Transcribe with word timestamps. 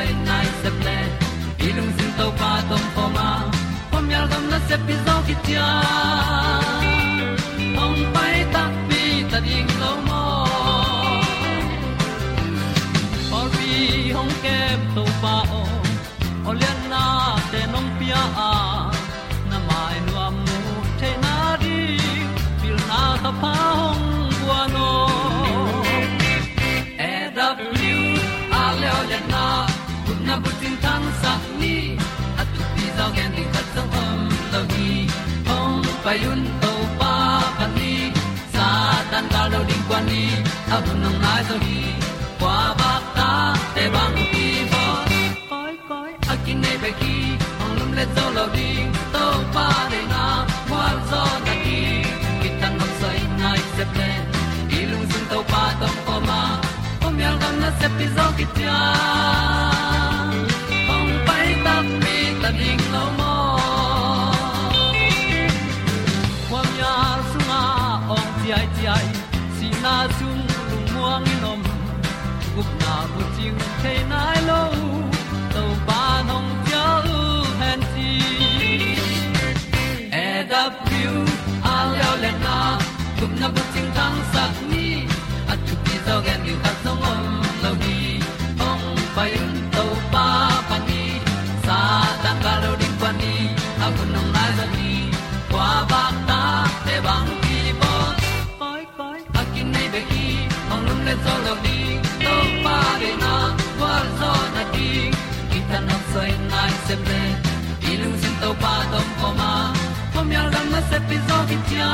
tan 0.00 0.24
nai 0.26 0.46
se 0.62 0.70
ple 0.80 0.96
sin 1.96 2.10
to 2.18 2.26
pa 2.40 2.50
tom 2.70 2.84
pa 2.96 3.04
ma 3.16 3.28
pom 3.90 4.04
yal 4.12 4.26
gam 4.30 4.44
na 4.52 4.58
se 4.68 4.76
pi 4.86 4.94
zo 5.06 5.14
ki 5.26 5.34
tia 5.46 5.68
hong 7.78 8.00
pai 8.14 8.36
ta 8.54 8.62
pi 8.88 9.00
ta 9.30 9.38
ding 9.46 9.70
lo 9.82 9.92
mo 10.08 10.22
or 13.38 13.46
bi 13.54 13.72
hong 14.16 14.34
kem 14.44 14.80
to 14.94 15.04
pa 15.22 15.34
o 15.60 15.62
o 16.48 16.52
na 16.92 17.04
te 17.50 17.60
nong 17.72 17.90
pia 17.98 18.22
a 18.50 18.52
na 19.50 19.58
mai 19.68 19.96
nu 20.06 20.14
mu 20.44 20.58
te 21.00 21.10
na 21.24 21.34
di 21.62 21.78
pil 22.60 22.78
na 22.90 23.02
ta 23.24 23.32
pa 23.42 23.54
hong 23.80 24.09
payun 36.04 36.40
to 36.62 36.72
pa 36.98 37.14
pa 37.58 37.66
ni, 37.76 38.12
sa 38.54 38.66
tan 39.10 39.24
ka 39.32 39.42
lo 39.52 39.60
ding 39.68 39.84
kwan 39.88 40.02
ni, 40.10 40.24
a 40.74 40.76
bu 40.84 40.92
nang 41.02 41.18
mai 41.22 41.40
zo 41.48 41.56
ni. 41.64 41.78
Kwa 42.40 42.56
ba 42.80 42.92
ta 43.16 43.30
te 43.74 43.84
bang 43.94 44.16
ki 44.32 44.46
bo. 44.72 44.84
Koi 45.50 45.74
koi, 45.88 46.10
a 46.32 46.34
kin 46.44 46.58
nei 46.64 46.76
pe 46.82 46.90
ki 47.00 47.14
hong 47.60 47.74
lum 47.78 47.90
le 47.98 48.04
zo 48.16 48.24
lo 48.36 48.44
ding 48.56 48.88
to 49.14 49.24
pa 49.54 49.66
de 49.92 50.00
na 50.12 50.24
kwa 50.68 50.84
zo 51.10 51.22
na 51.46 51.54
ki. 51.64 51.80
Ki 52.40 52.48
tan 52.60 52.72
nok 52.80 52.92
sai 53.00 53.18
nai 53.42 53.60
se 53.76 53.84
ple 53.92 54.10
ilung 54.78 55.06
sun 55.10 55.24
to 55.30 55.38
pa 55.52 55.62
tom 55.80 55.96
ko 56.06 56.16
ma. 56.28 56.40
Pom 57.00 57.14
yal 57.24 57.36
gam 57.42 57.54
na 57.62 57.70
se 57.80 57.88
pi 57.96 58.06
zo 58.16 58.26
ki 58.38 58.46
tia. 58.56 58.78
Ting 73.82 74.08
te 74.08 74.29
se 106.90 106.96
ple 107.06 107.22
ilung 107.92 108.16
sin 108.20 108.34
to 108.42 108.50
pa 108.62 108.74
tom 108.92 109.08
ko 109.20 109.28
ma. 109.40 109.50
Pom 110.12 110.28
yal 110.36 110.48
gam 110.54 110.66
na 110.74 110.80
se 110.90 110.98
pi 111.08 111.16
zo 111.28 111.38
ki 111.48 111.58
tia 111.68 111.90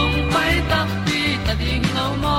ong 0.00 0.16
pai 0.32 0.52
ta 0.70 0.80
pi 1.04 1.20
ta 1.46 1.52
ding 1.60 1.86
lo 1.96 2.06
mo 2.22 2.38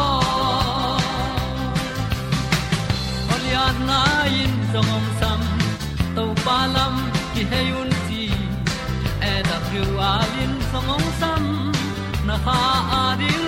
Olian 3.34 3.78
na 3.90 4.02
in 4.42 4.54
song 4.72 4.92
om 4.98 5.08
sam 5.20 5.42
to 6.16 6.26
pa 6.46 6.58
lam 6.76 6.96
ki 7.34 7.44
hay 7.52 7.68
un 7.82 7.92
ti 8.08 8.24
e 9.32 9.34
da 9.50 9.58
thru 9.68 9.86
a 10.12 10.14
lin 10.34 10.54
song 10.72 10.90
om 10.98 11.06
sam 11.22 11.44
na 12.28 12.36
ha 12.46 12.60
a 13.02 13.04
di 13.20 13.45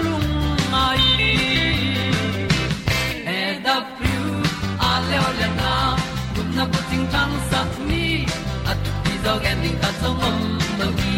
ding 9.68 9.80
ta 9.84 9.90
song 10.02 10.20
om 10.30 10.38
no 10.80 10.88
gi 11.00 11.16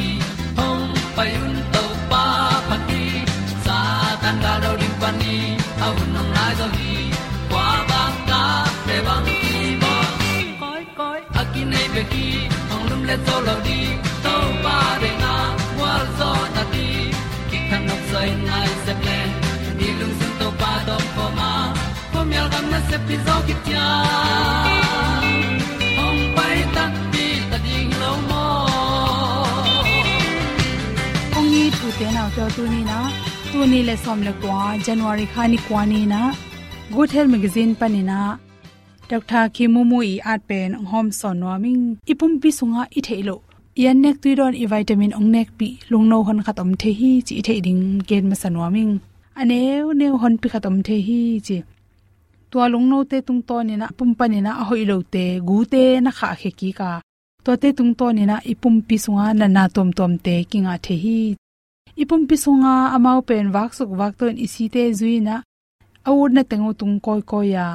hong 0.57 0.85
pai 1.15 1.29
un 1.45 1.55
to 1.73 1.83
pa 2.11 2.23
phát 2.67 2.81
đi. 2.89 3.03
sa 3.65 3.79
tan 4.21 4.35
ga 4.43 4.53
do 4.63 4.71
quan 5.01 5.15
đi, 5.23 5.37
ni 5.39 5.57
au 5.85 5.93
nong 6.13 6.31
lai 6.37 6.53
do 6.59 6.67
gi 6.77 6.93
kwa 7.51 7.67
ba 7.89 8.01
ta 8.29 8.43
để 8.87 8.97
bang 9.07 9.25
ki 9.41 9.75
bo 9.81 9.93
koi 10.61 10.83
koi 10.99 11.19
a 11.41 11.43
ki 11.53 11.61
nei 11.71 11.87
be 11.95 12.03
ki 12.13 12.25
ong 12.73 12.85
lum 12.89 13.01
le 13.09 13.15
zo 13.27 13.35
lo 13.47 13.55
di 13.67 13.79
to 14.25 14.35
pa 14.63 14.77
de 15.01 15.11
na 15.23 15.35
wa 15.81 15.93
zo 16.19 16.31
na 16.55 16.63
ti 16.73 16.87
ki 17.49 17.57
kan 17.69 17.81
nok 17.89 18.01
sai 18.11 18.29
nai 18.47 18.69
se 18.85 18.93
ple 19.03 19.19
ni 19.77 19.87
lung 19.99 20.15
sun 20.19 20.33
to 20.41 20.47
pa 20.63 20.73
do 20.87 20.97
po 21.15 21.25
ma 21.37 21.51
po 22.11 22.19
mi 22.29 22.35
al 22.43 22.49
gam 22.53 22.65
na 22.73 22.79
se 22.89 22.97
pi 23.07 23.15
zo 23.25 23.35
ki 23.47 23.55
tu 32.19 32.25
te 32.35 32.45
tu 32.55 32.63
ni 32.73 32.81
na 32.89 32.97
tu 33.51 33.59
ni 33.71 33.79
le 33.87 33.95
som 34.03 34.19
le 34.27 34.31
kwa 34.41 34.59
january 34.85 35.25
khani 35.33 35.57
kwa 35.67 35.81
ni 35.91 35.99
na 36.13 36.21
good 36.93 37.09
health 37.15 37.31
magazine 37.33 37.71
panina 37.79 38.19
dr 39.09 39.43
khimumu 39.55 39.99
i 40.13 40.15
at 40.31 40.41
pen 40.49 40.69
hom 40.89 41.07
son 41.19 41.35
noming 41.41 41.83
ipum 42.11 42.33
pi 42.41 42.49
sunga 42.57 42.83
i 42.97 42.99
theilo 43.07 43.35
yan 43.83 43.97
nek 44.03 44.15
tu 44.23 44.29
don 44.39 44.53
i 44.63 44.65
vitamin 44.73 45.15
ong 45.17 45.29
nek 45.35 45.49
pi 45.59 45.67
lungno 45.91 46.17
hon 46.27 46.39
khatom 46.45 46.69
the 46.81 46.91
hi 46.99 47.11
chi 47.27 47.35
the 47.47 47.55
ding 47.65 47.83
gen 48.09 48.23
ma 48.29 48.35
sanwaming 48.41 48.93
aneu 49.39 49.85
neu 49.99 50.13
hon 50.21 50.35
pi 50.41 50.47
khatom 50.53 50.75
the 50.87 50.95
hi 51.07 51.19
chi 51.47 51.57
tua 52.51 52.65
lung 52.73 52.87
no 52.91 52.97
te 53.09 53.17
tung 53.27 53.41
to 53.49 53.57
ni 53.67 53.75
na 53.81 53.87
pum 53.97 54.09
pa 54.17 54.25
ni 54.33 54.39
na 54.45 54.51
a 54.61 54.63
hoi 54.69 54.83
lo 54.91 54.97
te 55.13 55.25
gu 55.47 55.57
te 55.73 55.83
na 56.05 56.11
kha 56.17 56.29
khe 56.41 56.51
ki 56.59 56.69
ka 56.79 56.91
to 57.45 57.51
te 57.61 57.69
tung 57.77 57.93
to 57.99 58.05
ni 58.17 58.23
na 58.31 58.35
ipum 58.51 58.75
pi 58.87 58.95
sunga 59.03 59.25
na 59.39 59.47
na 59.55 59.63
tom 59.75 59.89
tom 59.97 60.13
te 60.25 60.35
kinga 60.51 60.75
the 60.87 60.95
hi 61.05 61.19
ipum 62.01 62.21
pisunga 62.29 62.73
amau 62.95 63.19
pen 63.27 63.45
wak 63.55 63.71
suk 63.77 63.89
wak 63.99 64.13
ton 64.19 64.35
isi 64.45 64.65
te 64.73 64.83
zui 64.99 65.17
na 65.27 65.35
awur 66.07 66.29
na 66.35 66.41
tengu 66.49 66.71
tung 66.79 66.95
koi 67.05 67.21
koi 67.31 67.47
ya 67.55 67.67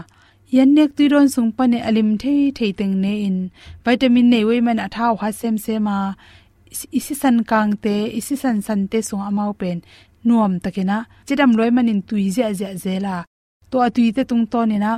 yan 0.57 0.71
nek 0.77 0.91
tu 0.97 1.05
ron 1.13 1.29
sung 1.35 1.51
pa 1.57 1.65
ne 1.73 1.79
alim 1.89 2.11
thei 2.23 2.41
thei 2.57 2.73
teng 2.79 2.95
ne 3.05 3.13
in. 3.29 3.39
Vitamin 3.85 4.27
nei 4.33 4.45
wei 4.49 4.61
man 4.67 4.79
athau 4.87 5.15
ha 5.21 5.29
sem 5.41 5.57
se 5.65 5.75
ma 5.87 5.97
isi 6.99 7.15
san 7.23 7.37
kang 7.51 7.73
te, 7.85 7.97
isi 8.19 8.35
san 8.43 8.57
san 8.67 8.81
te 8.91 8.99
sung 9.09 9.25
amau 9.29 9.51
pen 9.61 9.79
nuam 10.27 10.53
takena. 10.63 10.99
Chidam 11.27 11.53
loi 11.59 11.71
manin 11.77 12.01
tui 12.09 12.25
je 12.37 12.47
je 12.61 12.69
zela. 12.85 13.17
To 13.71 13.77
atui 13.87 14.09
te 14.17 14.23
tung 14.31 14.45
to 14.53 14.61
ni 14.71 14.77
na 14.85 14.93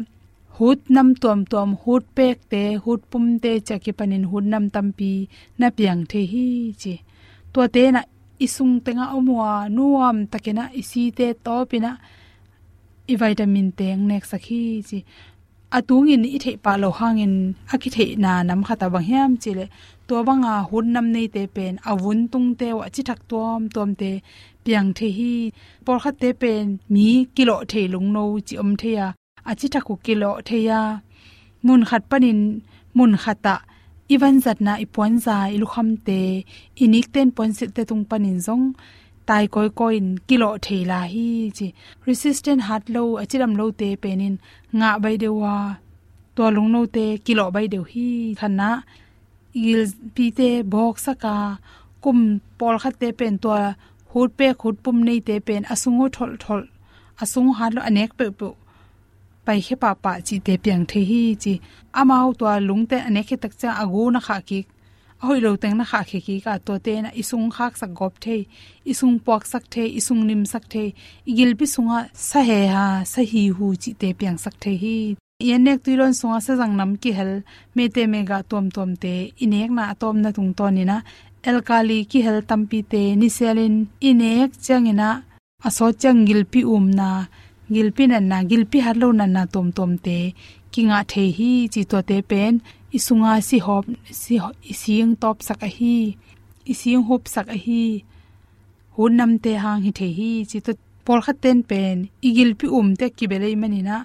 hut 0.57 0.81
nam 0.95 1.09
tom 1.23 1.41
tom 1.53 1.71
hut 1.83 2.05
pek 2.17 2.39
te, 2.53 2.63
hut 2.85 3.01
pum 3.11 3.25
te 3.43 3.53
chaki 3.67 3.93
panin 3.99 4.25
hut 4.31 4.45
nam 4.53 4.65
tampi. 4.75 5.13
Na 5.59 5.67
piang 5.77 6.03
the 6.11 6.21
hi 6.33 6.47
chi. 6.81 6.95
To 7.53 7.61
te 7.75 7.83
na 7.95 8.01
isung 8.45 8.75
tenga 8.85 9.07
omwa 9.17 9.69
nuam 9.77 10.17
takena 10.33 10.65
isi 10.81 11.03
te 11.19 11.27
topina, 11.45 11.93
i 13.13 13.15
vitamin 13.21 13.69
teng 13.79 14.01
nek 14.11 14.25
sakhi 14.31 14.63
chi. 14.89 14.99
Atung 15.77 16.09
in 16.15 16.25
i 16.37 16.39
thei 16.45 16.57
pa 16.65 16.73
lo 16.83 16.89
hangin 16.99 17.35
akhi 17.75 17.89
thei 17.97 18.11
na 18.25 18.33
nam 18.49 18.61
khata 18.67 18.87
bang 18.95 19.07
hiam 19.09 19.31
chile. 19.43 19.67
To 20.09 20.15
banga 20.27 20.55
hun 20.69 20.87
nam 20.95 21.07
nei 21.15 21.27
te 21.35 21.43
pen 21.57 21.75
awun 21.91 22.21
tung 22.33 22.49
te 22.61 22.69
wa 22.79 22.87
chi 22.95 23.03
thak 23.09 23.21
tom 23.31 23.61
tom 23.75 23.91
te 24.01 24.11
piang 24.65 24.89
the 24.99 25.09
hi. 25.19 25.35
Por 25.85 25.99
kha 26.03 26.11
te 26.21 26.29
pen, 26.41 26.67
mi 26.93 27.07
kilo 27.35 27.57
the 27.71 27.83
lung 27.93 28.09
no 28.15 28.23
chi 28.47 28.55
om 28.63 28.71
the 28.81 28.91
ya. 28.99 29.07
Achi 29.51 29.67
thaku 29.75 29.95
kilo 30.05 30.31
the 30.49 30.59
ya. 30.69 30.81
Mun 31.67 31.83
khat 31.89 32.03
panin, 32.11 32.41
mun 32.97 33.13
khata 33.23 33.55
iwan 34.15 34.37
zat 34.45 34.59
na 34.67 34.73
ipon 34.85 35.13
za 35.25 35.37
ilukham 35.55 35.89
te 36.07 36.21
inik 36.85 37.07
ten 37.15 37.29
pon 37.37 37.51
sit 37.59 37.71
te 37.77 37.83
tung 37.89 38.05
panin 38.11 38.39
zong, 38.47 38.67
tai 39.29 39.45
koi 39.55 39.69
koin 39.79 40.07
kilo 40.29 40.49
theila 40.65 41.01
hi 41.13 41.27
chi. 41.57 41.67
Resistant 42.07 42.61
heart 42.67 42.85
low 42.95 43.09
achiram 43.23 43.53
low 43.59 43.71
te 43.81 43.89
penin 44.03 44.35
nga 44.79 44.91
bai 45.03 45.17
dewa 45.23 45.55
to 46.37 46.45
lung 46.57 46.71
no 46.75 46.81
te, 46.97 47.07
kilo 47.27 47.45
bai 47.55 47.67
deu 47.73 47.85
hi 47.93 48.09
thana 48.41 48.71
il 49.69 49.83
pi 50.15 50.27
te, 50.39 50.51
bok 50.73 50.95
saka 51.07 51.35
kum 52.03 52.19
pol 52.59 52.77
khat 52.83 52.95
te 53.01 53.09
pen 53.19 53.35
to 53.43 53.51
hut 54.13 54.31
pe 54.39 54.47
khut 54.61 54.77
pum 54.85 54.97
nei 55.07 55.21
te 55.29 55.35
pen 55.47 55.63
asungo 55.73 56.07
thol 56.17 56.33
thol, 56.43 56.63
asung 57.23 57.51
ha 57.59 57.67
lo 57.75 57.81
anek 57.89 58.11
pe 58.19 58.27
pu 58.39 58.49
pai 59.47 59.61
khe 59.67 59.77
pa 59.83 59.91
pa 60.05 60.13
chi 60.27 60.37
te 60.47 60.55
piang 60.65 60.85
the 60.91 61.01
hi 61.11 61.23
chi 61.43 61.55
amao 62.01 62.29
to 62.39 62.47
lung 62.69 62.85
te 62.91 62.97
anek 63.09 63.27
khe 63.29 63.37
tak 63.43 63.53
cha 63.61 63.71
agu 63.83 64.03
na 64.15 64.21
kha 64.27 64.39
ki. 64.49 64.61
Hoi 65.25 65.39
lo 65.45 65.51
teng 65.63 65.77
na 65.81 65.85
kha 65.91 66.01
khe 66.09 66.19
ki 66.27 66.35
ka 66.45 66.55
to 66.67 66.75
te 66.87 66.95
na 67.05 67.11
isung 67.21 67.49
khak 67.57 67.73
sak 67.81 67.93
gop 67.99 68.15
the, 68.25 68.37
isung 68.93 69.17
pok 69.27 69.43
sak 69.53 69.65
the, 69.73 69.85
isung 69.99 70.23
nim 70.29 70.43
sak 70.53 70.65
the, 70.73 70.85
igil 71.31 71.51
pi 71.59 71.67
sunga 71.75 71.99
sa 72.29 72.41
he 72.49 72.61
ha, 72.75 72.87
sa 73.13 73.21
hi 73.31 73.43
hu 73.57 73.67
chi 73.83 73.91
te 74.01 74.09
piang 74.19 74.39
sak 74.45 74.55
the 74.63 74.73
hi. 74.83 74.97
Yenek 75.49 75.79
tuiron 75.85 76.15
sunga 76.21 76.39
sa 76.47 76.53
jang 76.61 76.75
nam 76.77 76.93
ki 77.03 77.11
hel, 77.19 77.33
me 77.75 77.85
te 77.95 78.03
me 78.13 78.21
ga 78.31 78.39
tom 78.51 78.67
tom 78.77 78.91
te, 79.03 79.15
inek 79.45 79.71
na 79.77 79.95
tom 80.01 80.17
na 80.23 80.31
tung 80.37 80.53
to 80.59 80.67
ni 80.77 80.85
na 80.91 80.97
alkali 81.49 81.99
ki 82.11 82.21
hel 82.27 82.39
tampi 82.51 82.81
te 82.93 83.03
niselin 83.21 83.77
inek 84.11 84.51
changina 84.65 85.09
aso 85.67 85.87
changil 86.03 86.41
pi 86.53 86.61
um 86.75 86.87
na 86.99 87.09
gilpi 87.75 88.05
na 88.07 88.19
na 88.21 88.39
gilpi 88.51 88.79
harlo 88.87 89.09
na 89.19 89.27
na 89.27 89.43
tom 89.55 89.73
tom 89.73 89.93
te. 89.99 90.35
Kinga 90.73 90.99
the 91.11 91.25
hi 91.37 91.51
chi 91.73 91.83
to 91.91 91.99
te 92.03 92.21
pen, 92.31 92.61
isunga 92.93 93.43
si 93.49 93.59
hop, 93.59 93.85
si 94.11 94.35
ising 94.73 95.17
top 95.17 95.43
sak 95.43 95.63
a 95.63 95.69
hi 95.77 96.17
ising 96.67 97.03
hop 97.09 97.23
sak 97.35 97.49
a 97.49 97.57
hi. 97.65 98.05
Hun 98.97 99.17
nam 99.17 99.39
te 99.39 99.53
hang 99.63 99.83
hi 99.85 99.91
the 99.99 100.09
hi 100.19 100.31
chi 100.51 100.59
to 100.67 100.73
por 101.05 101.21
kha 101.25 101.33
ten 101.43 101.63
pen. 101.71 101.97
Igil 102.29 102.51
pi 102.59 102.67
um 102.79 102.89
te 103.01 103.07
ki 103.17 103.25
belei 103.31 103.57
manina 103.63 103.97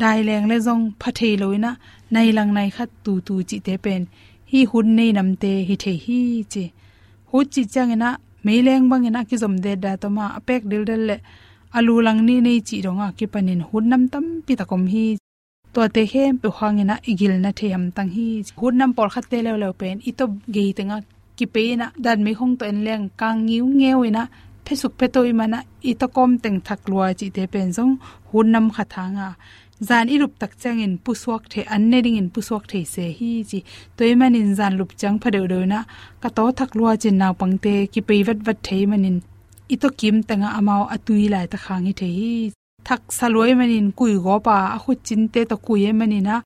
dai 0.00 0.18
leng 0.28 0.46
le 0.50 0.56
jong 0.66 0.84
phathei 1.00 1.34
loina 1.42 1.70
nai 2.12 2.28
lang 2.36 2.50
nai 2.56 2.68
khat 2.76 2.90
tu 3.04 3.12
tu 3.26 3.34
chi 3.48 3.58
te 3.66 3.74
pen. 3.84 4.02
Hi 4.50 4.60
hun 4.70 4.86
nei 4.96 5.10
nam 5.16 5.28
te 5.42 5.52
hi 5.68 5.74
the 5.82 5.92
hi 6.04 6.18
chi. 6.52 6.64
Hu 7.30 7.38
chi 7.52 7.62
lang 8.66 8.84
băng 8.90 9.06
na 9.14 9.20
ki 9.28 9.36
zom 9.42 9.54
de 9.64 9.72
da 9.84 9.92
to 10.02 10.08
ma 10.16 10.24
apek 10.38 10.62
dil 10.70 10.84
del 10.90 11.02
le 11.08 11.18
alu 11.72 12.00
lang 12.06 12.20
ni 12.26 12.40
nei 12.46 12.60
chi 12.68 12.76
ronga 12.86 13.08
ki 13.18 13.26
panin 13.32 13.60
hun 13.68 13.84
nam 13.90 14.02
tam 14.12 14.24
pi 14.46 14.54
takom 14.60 14.86
hi. 14.92 15.06
To 15.74 15.80
te 15.94 16.02
hem 16.12 16.38
pe 16.42 16.48
hangena 16.58 16.94
igil 17.10 17.34
na 17.44 17.50
the 17.58 17.68
them 17.68 17.84
tang 17.96 18.10
hi. 18.16 18.26
Hun 18.58 18.78
nam 18.78 18.90
por 18.96 19.08
khat 19.14 19.24
te 19.30 19.38
le 19.42 19.52
le 19.62 19.68
pen 19.80 19.96
i 20.08 20.12
to 20.18 20.24
ge 20.54 20.64
tenga 20.76 20.96
ki 21.36 21.46
pe 21.54 21.62
na 21.80 21.86
dan 22.04 22.18
me 22.24 22.32
hong 22.38 22.54
to 22.58 22.64
en 22.72 22.78
leng 22.86 23.04
kang 23.20 23.38
ngiu 23.46 23.66
ngewina 23.78 24.22
phesuk 24.64 24.92
pe 24.98 25.06
toy 25.14 25.30
mana 25.38 25.58
i 25.90 25.92
to 26.00 26.06
kom 26.16 26.30
teng 26.42 26.58
thak 26.66 26.80
lua 26.90 27.06
chi 27.18 27.26
te 27.36 27.42
pen 27.52 27.68
jong 27.76 27.94
hun 28.30 28.46
nam 28.52 28.66
kha 28.74 28.84
thanga 28.94 29.28
zan 29.88 30.06
irup 30.14 30.32
tak 30.40 30.52
chang 30.62 30.80
in 30.86 30.94
puswak 31.04 31.42
the 31.52 31.60
an 31.74 31.82
ne 31.90 31.98
ding 32.04 32.16
in 32.20 32.28
puswak 32.34 32.64
the 32.70 32.80
se 32.94 33.04
hi 33.18 33.30
chi. 33.50 33.58
Toy 33.96 34.12
man 34.20 34.34
in 34.40 34.50
zan 34.58 34.72
lup 34.78 34.90
chang 35.00 35.16
phade 35.22 35.40
do 35.52 35.60
na 35.72 35.78
ka 36.22 36.28
to 36.36 36.44
thak 36.58 36.70
lua 36.78 36.92
chin 37.02 37.16
naw 37.20 37.32
pangte 37.40 37.74
ki 37.92 38.00
pe 38.08 38.14
vat 38.26 38.38
vat 38.46 38.58
thei 38.66 38.84
manin 38.90 39.18
ito 39.74 39.88
kim 39.98 40.16
tanga 40.28 40.48
amao 40.58 40.82
atui 40.94 41.24
lai 41.32 41.46
ta 41.52 41.58
khangi 41.64 41.92
thei 42.00 42.52
thak 42.86 43.02
saloi 43.18 43.52
manin 43.58 43.86
kui 43.98 44.14
go 44.24 44.34
pa 44.46 44.56
a 44.76 44.78
khu 44.82 44.92
chin 45.06 45.22
te 45.32 45.40
to 45.50 45.56
kui 45.66 45.80
e 45.90 45.92
manina. 46.00 46.36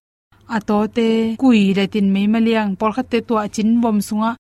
Ato 0.57 0.77
to 0.87 0.93
te 0.97 1.09
kui 1.43 1.63
le 1.79 1.85
tin 1.93 2.07
mei 2.15 2.27
maliang 2.33 2.73
por 2.81 2.91
khatte 2.97 3.19
to 3.29 3.35
a 3.45 3.47
chin 3.55 3.71
bom 3.83 3.99
sunga. 4.09 4.31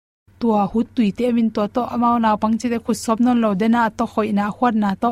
Tua 0.41 0.62
hu 0.71 0.79
tui 0.94 1.09
te 1.19 1.25
min 1.37 1.49
to 1.55 1.62
to 1.75 1.82
amao 1.94 2.17
na 2.25 2.31
pang 2.43 2.56
chi 2.61 2.67
te 2.73 2.79
khu 2.85 2.93
sop 3.05 3.19
non 3.25 3.38
lo 3.44 3.50
de 3.61 3.67
na 3.75 3.81
to 3.99 4.05
khoi 4.12 4.29
na 4.38 4.44
khwat 4.56 4.75
na 4.83 4.91
to. 5.03 5.11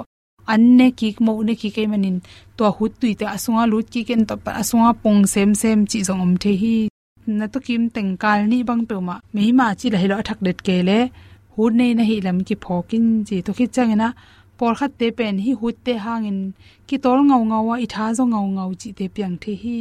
Anne 0.52 0.86
ki 0.98 1.08
mo 1.24 1.32
ne 1.46 1.54
ki 1.60 1.68
ke 1.76 1.82
manin. 1.92 2.16
To 2.56 2.64
hu 2.76 2.84
tui 3.00 3.12
te 3.20 3.24
asunga 3.36 3.64
lut 3.72 3.86
ki 3.92 4.00
ken 4.08 4.22
to 4.28 4.34
pa 4.44 4.50
asunga 4.60 4.90
pong 5.02 5.20
sem 5.32 5.50
sem 5.60 5.78
chi 5.90 5.98
zong 6.08 6.22
om 6.26 6.32
the 6.42 6.52
hi. 6.62 6.76
Na 7.38 7.46
to 7.52 7.58
kim 7.66 7.82
teng 7.94 8.12
kal 8.22 8.40
ni 8.50 8.58
bang 8.68 8.82
pe 8.88 8.94
ma 9.08 9.16
mei 9.34 9.50
ma 9.58 9.66
chi 9.78 9.86
lai 9.92 10.00
hi 10.02 10.08
lo 10.12 10.16
thak 10.28 10.38
det 10.46 10.58
ke 10.66 10.76
le 10.88 10.98
hut 11.58 11.72
nei 11.80 11.92
na 11.98 12.04
hi 12.08 12.16
lam 12.26 12.38
ki 12.48 12.54
phokin 12.64 13.06
chi 13.28 13.36
to 13.46 13.50
khi 13.58 13.66
changena 13.74 14.08
por 14.58 14.72
khat 14.78 14.92
te 15.00 15.06
pen 15.18 15.34
hi 15.44 15.52
hut 15.60 15.76
te 15.86 15.94
hangin 16.04 16.38
ki 16.88 16.96
tol 17.04 17.18
ngau 17.28 17.42
ngau 17.50 17.62
wa 17.68 17.76
itha 17.86 18.04
zo 18.18 18.24
ngau 18.32 18.46
ngau 18.56 18.70
chi 18.80 18.88
te 18.98 19.04
piang 19.14 19.36
the 19.42 19.52
hi 19.62 19.78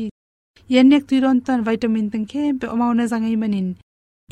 yen 0.74 0.86
nek 0.92 1.04
tuiron 1.08 1.38
tan 1.46 1.60
vitamin 1.68 2.08
teng 2.14 2.26
khe 2.32 2.44
pe 2.60 2.66
amau 2.74 2.92
na 2.98 3.04
zangai 3.12 3.36
manin 3.42 3.68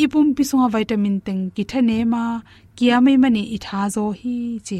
ipum 0.04 0.28
pi 0.36 0.44
sunga 0.50 0.68
vitamin 0.75 1.18
teng 1.25 1.42
ki 1.56 1.64
thane 1.72 1.98
ma 2.14 2.24
kia 2.78 2.98
mai 3.06 3.18
mani 3.24 3.44
itha 3.56 3.82
zo 3.96 4.04
hi 4.20 4.36
chi 4.68 4.80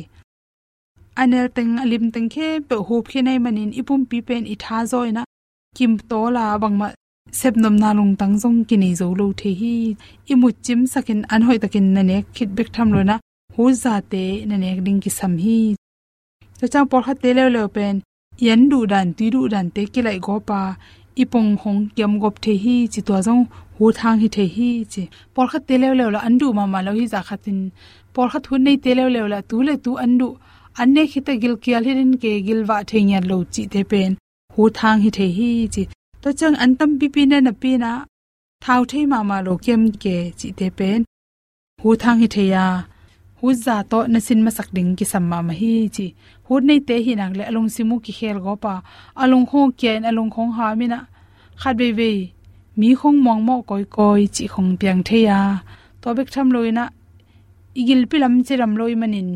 anel 1.22 1.48
teng 1.56 1.72
alim 1.84 2.06
teng 2.14 2.30
khe 2.34 2.48
pe 2.68 2.76
hop 2.88 3.04
khe 3.12 3.20
nai 3.28 3.38
manin 3.46 3.72
ipum 3.80 4.02
pi 4.10 4.18
pen 4.28 4.44
itha 4.54 4.78
zo 4.92 5.00
ina 5.10 5.24
kim 5.78 5.94
to 6.10 6.22
la 6.36 6.46
bangma 6.62 6.88
sep 7.32 7.56
nom 7.58 7.76
na 7.76 7.90
lung 7.98 8.16
tang 8.20 8.36
jong 8.42 8.60
ki 8.68 8.76
nei 8.78 8.94
zo 9.00 9.08
lo 9.20 9.26
the 9.40 9.52
hi. 9.60 9.96
Imu 10.32 10.50
chim 10.66 10.80
sakin 10.94 11.22
an 11.34 11.42
hoi 11.48 11.58
takin 11.64 11.88
na 11.96 12.02
ne 12.10 12.18
khit 12.36 12.50
bek 12.58 12.70
tham 12.76 12.92
lo 12.96 13.02
na. 13.10 13.16
Hu 13.56 13.64
za 13.84 14.02
te 14.12 14.24
na 14.50 14.56
ne 14.58 14.70
ding 14.86 15.00
ki 15.04 15.10
sam 15.10 15.34
hi. 15.44 15.58
Cha 16.60 16.68
cha 16.74 16.86
por 16.92 17.02
khat 17.06 17.18
te 17.24 17.30
le 17.38 17.46
le 17.56 17.64
pen. 17.76 17.96
Yan 18.48 18.62
du 18.70 18.80
dan, 18.92 19.08
ti 19.18 19.30
du 19.34 19.42
dan 19.54 19.68
te 19.76 19.82
ki 19.94 20.02
lai 20.08 20.18
go 20.26 20.40
pa. 20.50 20.62
Ipong 21.24 21.52
hong 21.62 21.82
kyam 21.96 22.14
gop 22.22 22.36
the 22.44 22.54
hi, 22.64 22.76
chi 22.94 23.02
to 23.08 23.16
jong 23.28 23.44
hu 23.78 23.92
thang 23.98 24.18
hi 24.22 24.28
the 24.36 24.46
hi, 24.56 24.70
chi. 24.92 25.04
Por 25.34 25.48
khat 25.52 25.64
te 25.68 25.76
le 25.82 25.90
le 26.00 26.06
la 26.14 26.20
andu 26.28 26.48
ma 26.58 26.66
ma 26.74 26.80
lo 26.86 26.92
hi 26.98 27.06
za 27.14 27.20
khatin 27.28 27.60
por 28.14 28.28
khat 28.32 28.44
hun 28.50 28.64
nei 28.66 28.78
te 28.84 28.92
le 28.98 29.06
le 29.16 29.22
la, 29.34 29.40
tu 29.50 29.58
le 29.68 29.74
tu 29.84 29.92
andu 30.06 30.28
anne 30.82 31.04
khita 31.12 31.34
gil 31.42 31.56
kyal 31.64 31.84
hirin 31.88 32.14
ke 32.22 32.32
gilwa 32.48 32.78
theinya 32.90 33.20
lo 33.30 33.38
chi 33.54 33.64
te 33.74 33.82
pen. 33.92 34.12
Hu 34.54 34.64
thang 34.78 34.98
hi 35.04 35.10
the 35.18 35.28
hi, 35.38 35.50
chi 35.74 35.84
to 36.26 36.34
chang 36.34 36.58
antam 36.64 36.92
pi 37.00 37.08
pi 37.16 37.22
na 37.32 37.38
na 37.48 37.52
pi 37.62 37.72
na 37.84 37.92
thao 38.64 38.82
the 38.92 39.00
ma 39.12 39.20
ma 39.30 39.38
lo 39.48 39.54
kem 39.66 39.82
ke 40.04 40.16
chi 40.40 40.48
te 40.60 40.68
pen 40.78 41.00
hu 41.82 41.90
thang 42.02 42.18
hi 42.22 42.28
theya 42.36 42.66
hu 43.40 43.48
za 43.66 43.76
to 43.92 44.00
na 44.14 44.20
sin 44.28 44.40
ma 44.46 44.52
sak 44.58 44.70
ding 44.76 44.92
ki 44.98 45.06
sam 45.12 45.24
ma 45.32 45.54
hi 45.60 45.74
chi 45.96 46.08
hu 46.46 46.54
nei 46.68 46.80
te 46.88 46.96
hi 47.06 47.14
nang 47.20 47.34
le 47.40 47.44
along 47.50 47.70
simu 47.76 47.96
ki 48.06 48.12
khel 48.18 48.38
go 48.46 48.54
pa 48.64 48.74
along 49.24 49.46
ho 49.52 49.60
kyen 49.80 50.02
along 50.10 50.32
khong 50.36 50.52
ha 50.58 50.68
mi 50.80 50.86
na 50.94 51.00
khat 51.62 51.74
be 51.80 51.88
be 52.00 52.12
mi 52.80 52.90
khong 53.00 53.20
mong 53.26 53.42
mo 53.48 53.56
koi 53.70 53.84
koi 53.96 54.22
chi 54.36 54.46
khong 54.54 54.72
piang 54.80 55.02
theya 55.08 55.40
to 56.02 56.08
bek 56.18 56.30
tham 56.34 56.48
loina 56.56 56.86
igil 57.80 58.02
pilam 58.10 58.34
chiram 58.46 58.74
loi 58.80 58.94
manin 59.02 59.30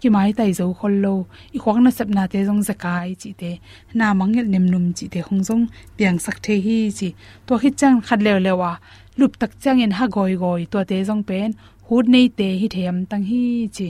ki 0.00 0.08
mai 0.14 0.30
tai 0.38 0.50
zo 0.58 0.66
khol 0.78 0.94
lo 1.04 1.14
i 1.56 1.58
khwang 1.62 1.80
na 1.84 1.90
sap 1.96 2.08
na 2.16 2.22
te 2.32 2.38
jong 2.48 2.62
zakai 2.68 3.08
chi 3.20 3.30
te 3.40 3.50
na 3.98 4.06
mangel 4.20 4.46
nem 4.52 4.66
num 4.72 4.86
chi 4.96 5.06
te 5.12 5.20
hong 5.26 5.42
jong 5.48 5.64
piang 5.96 6.18
sak 6.24 6.36
the 6.44 6.54
hi 6.64 6.78
chi 6.98 7.08
to 7.46 7.52
hi 7.62 7.70
chang 7.80 7.96
khat 8.06 8.20
le 8.26 8.32
le 8.46 8.52
wa 8.60 8.72
à, 8.72 8.80
lup 9.18 9.32
tak 9.40 9.50
chang 9.62 9.78
en 9.84 9.92
ha 9.98 10.04
goi 10.14 10.34
goi 10.42 10.62
to 10.72 10.78
te 10.90 10.96
jong 11.08 11.22
pen 11.28 11.48
hut 11.88 12.04
nei 12.14 12.26
te 12.38 12.48
hi 12.60 12.66
them 12.74 12.96
tang 13.10 13.24
hi 13.30 13.42
chi 13.76 13.88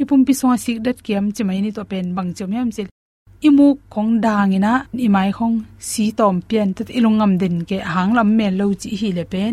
i 0.00 0.02
pum 0.08 0.20
pi 0.26 0.32
so 0.40 0.48
sik 0.64 0.78
dat 0.86 0.96
kiam 1.06 1.24
chimai 1.34 1.58
ni 1.64 1.70
to 1.76 1.82
pen 1.90 2.06
bang 2.16 2.30
chom 2.36 2.52
yam 2.56 2.68
chil 2.76 2.88
imu 3.48 3.66
khong 3.92 4.12
dang 4.24 4.50
ina 4.58 4.72
i 5.06 5.08
mai 5.14 5.30
khong 5.38 5.56
si 5.90 6.04
tom 6.18 6.34
pian 6.48 6.68
tat 6.76 6.88
ilungam 6.96 7.32
den 7.40 7.56
ke 7.68 7.78
hang 7.94 8.12
lam 8.18 8.28
me 8.38 8.46
lo 8.58 8.66
chi 8.80 8.90
hi 9.00 9.08
le 9.18 9.24
pen 9.32 9.52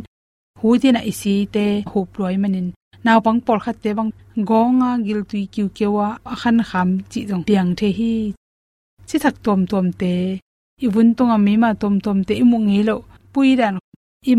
hu 0.59 0.67
ti 0.81 0.87
na 0.91 1.01
isi 1.11 1.35
te 1.55 1.65
hu 1.91 1.99
ploi 2.13 2.35
manin 2.43 2.67
naw 3.07 3.19
pang 3.25 3.39
por 3.45 3.59
khat 3.63 3.77
te 3.83 3.89
bang 3.97 4.11
gonga 4.49 4.91
gil 5.05 5.21
tui 5.29 5.43
kiu 5.53 5.67
kewa 5.77 6.07
khan 6.41 6.57
kham 6.69 6.87
chi 7.11 7.19
jong 7.29 7.43
piang 7.47 7.69
the 7.79 7.89
hi. 7.97 8.13
Chi 9.07 9.17
thak 9.23 9.35
tom 9.45 9.59
tom 9.71 9.87
te, 10.01 10.13
ibun 10.85 11.07
tonga 11.17 11.37
mi 11.45 11.53
ma 11.63 11.69
tom 11.81 11.95
tom 12.05 12.17
te 12.27 12.33
i 12.43 12.45
mu 12.51 12.57
nge 12.67 12.79
lo, 12.89 12.95
pui 13.33 13.49
dan 13.59 13.75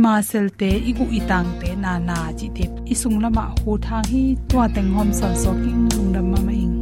ma 0.05 0.15
sel 0.29 0.47
te 0.61 0.71
im 0.91 0.99
tang 1.31 1.49
te 1.61 1.69
na 1.85 1.93
na 2.09 2.19
chi 2.39 2.47
te 2.57 2.65
isung 2.93 3.19
lama 3.23 3.45
hu 3.65 3.71
thang 3.87 4.05
hi 4.13 4.23
tua 4.49 4.65
teng 4.75 4.91
hom 4.97 5.09
son 5.19 5.35
so 5.43 5.51
king 5.63 5.83
lung 5.93 6.11
dam 6.15 6.27
ma 6.33 6.53
ing. 6.63 6.77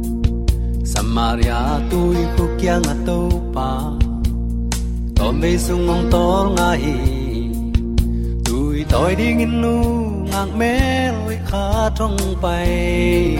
Samaria 0.91 1.59
tui 1.91 2.19
khu 2.33 2.45
kyang 2.59 2.87
a 2.93 2.95
to 3.07 3.19
pa, 3.55 3.69
tom 5.17 5.33
be 5.41 5.51
sung 5.65 5.83
ngong 5.87 6.05
tor 6.13 6.43
nga 6.55 6.69
hi 6.83 7.16
tui 8.77 8.85
toi 8.89 9.15
ding 9.15 9.39
in 9.39 9.61
nu 9.61 9.75
ngang 10.31 10.59
me 10.59 11.11
loi 11.11 11.37
kha 11.49 11.89
thong 11.97 12.17
pai 12.41 13.37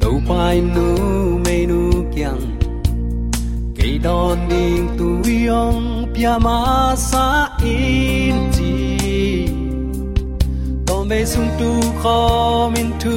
tàu 0.00 0.20
pai 0.28 0.60
nu 0.74 0.88
me 1.44 1.66
nu 1.66 2.04
kyang 2.14 2.40
cây 3.76 3.98
đòn 4.02 4.38
ding 4.50 4.88
tu 4.98 5.08
yong 5.48 6.06
pia 6.14 6.38
ma 6.38 6.94
sa 6.96 7.48
in 7.62 8.36
chi. 8.56 9.48
Tom 10.86 11.08
be 11.08 11.24
sung 11.24 11.48
tu 11.58 11.70
kho 12.02 12.70
min 12.74 12.90
tu 13.02 13.16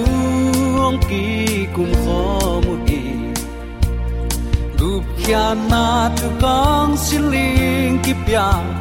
ong 0.88 1.00
ki 1.10 1.26
kum 1.76 1.92
kho 2.06 2.22
mu 2.66 2.76
ki 2.88 3.04
gup 4.80 5.04
kya 5.26 5.56
na 5.72 6.10
tu 6.22 6.28
kong 6.42 6.98
siling 6.98 8.00
ki 8.04 8.14
pia 8.26 8.48
lung 8.66 8.81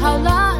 how 0.00 0.53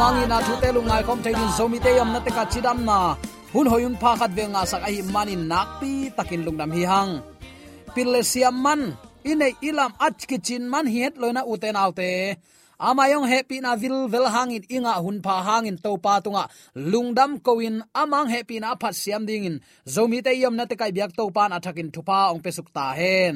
mangi 0.00 0.24
na 0.32 0.38
thu 0.46 0.54
te 0.62 0.68
lu 0.76 0.80
ngai 0.88 1.02
khom 1.06 1.20
thai 1.24 1.34
din 1.38 1.50
zomi 1.56 1.78
te 1.84 1.90
yam 1.98 2.08
na 2.14 2.18
te 2.24 2.30
ka 2.36 2.44
chidam 2.52 2.78
na. 2.88 2.98
Hun 3.52 3.66
hoyun 3.72 3.94
pha 4.00 4.10
khat 4.20 4.32
ve 4.36 4.44
nga 4.52 4.62
sak 4.70 4.82
ahi 4.88 5.00
nak 5.50 5.68
pi 5.80 5.90
takin 6.16 6.42
lungdam 6.46 6.70
hi 6.76 6.82
hang. 6.92 7.12
Pille 7.94 8.20
siam 8.30 8.56
man 8.64 8.80
ine 9.30 9.48
ilam 9.68 9.92
ach 10.06 10.22
kichin 10.30 10.64
man 10.72 10.86
hiet 10.94 11.14
loina 11.20 11.42
uten 11.52 11.76
autte. 11.82 12.10
Amayong 12.88 13.28
happy 13.32 13.56
na 13.60 13.70
vil 13.82 13.98
vel 14.12 14.26
hangin 14.34 14.64
inga 14.76 14.94
hun 15.04 15.18
pha 15.24 15.34
hangin 15.48 15.76
to 15.84 15.92
pa 16.04 16.14
tunga. 16.24 16.44
Lungdam 16.92 17.32
koin 17.46 17.76
amang 18.02 18.28
happy 18.34 18.56
na 18.62 18.68
phat 18.80 18.94
siam 19.02 19.22
dingin. 19.28 19.56
Zomi 19.94 20.18
te 20.24 20.32
yam 20.42 20.54
na 20.56 20.64
te 20.70 20.74
kai 20.80 20.92
biak 20.96 21.12
to 21.18 21.24
pan 21.36 21.52
athakin 21.56 21.88
thupa 21.94 22.18
ong 22.32 22.40
pesuk 22.44 22.68
ta 22.76 22.86
hen. 23.00 23.34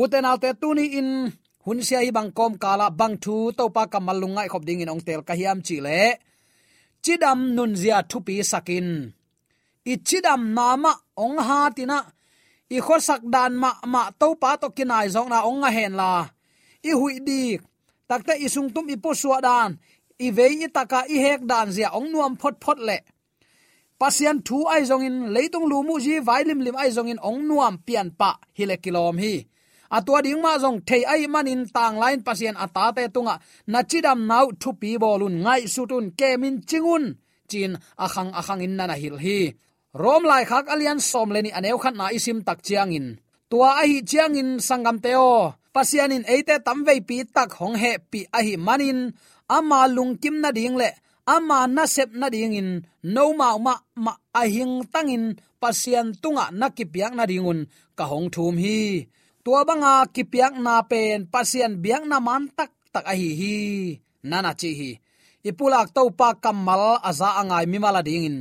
Uten 0.00 0.24
autte 0.30 0.50
tuni 0.60 0.86
in 1.00 1.08
hun 1.64 1.78
sia 1.86 1.98
hi 2.04 2.10
bang 2.16 2.30
kom 2.38 2.52
kala 2.62 2.86
bang 3.00 3.14
thu 3.24 3.36
to 3.58 3.64
pa 3.74 3.82
kamal 3.92 4.16
lungai 4.22 4.48
khop 4.52 4.62
ding 4.66 4.82
in 4.82 4.92
ong 4.94 5.02
tel 5.06 5.22
ka 5.28 5.34
hiam 5.40 5.58
chi 5.66 5.76
le. 5.86 6.02
Chidam 7.04 7.40
nun 7.56 7.72
zia 7.80 7.98
thupi 8.10 8.34
sakin. 8.50 8.88
I 9.92 9.94
chidam 10.06 10.42
nama 10.56 10.92
ong 11.24 11.38
ha 11.46 11.60
tina. 11.76 11.98
I 12.76 12.78
khor 12.86 13.00
sak 13.08 13.22
dan 13.34 13.52
ma 13.62 13.70
ma 13.92 14.02
to 14.20 14.28
pa 14.42 14.50
to 14.62 14.68
kinai 14.76 15.06
zong 15.14 15.28
na 15.32 15.38
ong 15.48 15.60
nga 15.62 15.70
hen 15.76 15.94
la. 16.00 16.12
I 16.88 16.90
hui 17.00 17.14
di. 17.28 17.42
Takta 18.08 18.34
i 18.44 18.46
sung 18.54 18.70
tum 18.74 18.86
i 18.94 18.96
po 19.02 19.10
suwa 19.20 19.38
dan. 19.46 19.70
I 20.26 20.28
vei 20.36 20.54
i 20.66 20.68
taka 20.76 21.00
i 21.14 21.16
hek 21.24 21.42
dan 21.50 21.66
zia 21.74 21.88
ong 21.98 22.08
nuam 22.12 22.34
phot 22.40 22.56
phot 22.62 22.78
le. 22.88 22.98
Pasian 24.00 24.38
thu 24.46 24.58
ai 24.66 24.82
zong 24.90 25.04
in, 25.08 25.16
leitung 25.34 25.66
lu 25.70 25.78
mu 25.86 25.94
ji 26.04 26.14
vai 26.28 26.42
lim 26.48 26.60
lim 26.66 26.76
ai 26.82 26.90
zong 26.96 27.10
in 27.12 27.22
ong 27.28 27.40
nuam 27.48 27.74
pian 27.86 28.08
pa 28.20 28.30
hi 28.56 28.64
le 28.70 28.76
kilom 28.84 29.16
hi 29.24 29.34
atua 29.96 30.18
ding 30.24 30.40
ma 30.44 30.52
zong 30.62 30.78
thei 30.88 31.02
ai 31.12 31.22
manin 31.34 31.62
tang 31.74 31.96
lain 32.02 32.20
pasien 32.26 32.56
ata 32.64 32.84
te 32.96 33.02
tunga. 33.14 33.34
Nachidam 33.72 34.20
nau 34.30 34.46
thu 34.60 34.70
pi 34.80 34.90
bolun 35.02 35.34
ngai 35.44 35.62
sutun 35.74 36.06
kemin 36.18 36.56
chingun. 36.68 37.04
Chin 37.50 37.72
akhang 38.04 38.30
akhang 38.40 38.64
in 38.66 38.74
na 38.78 38.94
hil 39.02 39.16
hi. 39.24 39.38
Rom 40.02 40.22
lai 40.30 40.44
khak 40.50 40.66
alian 40.72 40.98
som 41.10 41.28
leni 41.34 41.50
aneu 41.58 41.78
khat 41.82 41.94
na 41.98 42.06
isim 42.16 42.38
tak 42.46 42.58
chiang 42.66 42.92
in. 42.98 43.06
Tua 43.50 43.70
a 43.82 43.84
hi 43.90 43.98
chiang 44.10 44.34
in 44.40 44.50
sangam 44.68 44.96
teo 45.04 45.30
pasianin 45.74 46.24
eite 46.32 46.56
tamvei 46.66 47.00
pi 47.08 47.16
tak 47.34 47.50
hong 47.58 47.76
he 47.82 47.92
pi 48.10 48.20
a 48.38 48.40
hi 48.46 48.54
manin 48.66 49.00
ama 49.56 49.80
lung 49.96 50.12
kim 50.22 50.36
na 50.42 50.50
ding 50.58 50.76
le. 50.80 50.90
Ama 51.34 51.58
na 51.76 51.84
sep 51.94 52.10
na 52.20 52.26
ding 52.34 52.54
in. 52.60 52.70
No 53.14 53.24
ma 53.38 53.48
ma 53.66 53.74
ma 54.04 54.12
a 54.40 54.42
hing 54.54 54.74
tangin 54.92 55.24
pasian 55.60 56.08
tunga 56.22 56.44
nakipiak 56.60 57.12
na 57.14 57.24
ringun 57.30 57.60
ka 57.98 58.04
hong 58.10 58.28
thum 58.34 58.56
hi 58.64 58.80
tua 59.44 59.66
banga 59.68 60.06
kipiak 60.14 60.54
na 60.64 60.82
pen, 60.90 61.26
pasien 61.26 61.82
biang 61.82 62.06
na 62.06 62.18
man 62.22 62.46
tak 62.56 62.70
tak 62.94 63.04
a 63.12 63.14
hi 63.20 63.30
hi 63.40 63.56
nana 64.30 64.52
chi 64.60 64.70
hi. 64.78 64.90
Ipulak 65.48 65.90
to 65.94 66.02
pa 66.18 66.28
kamal 66.38 67.02
aza 67.02 67.28
angai 67.40 67.66
mi 67.66 67.78
mala 67.82 68.02
ding 68.06 68.26
in. 68.30 68.38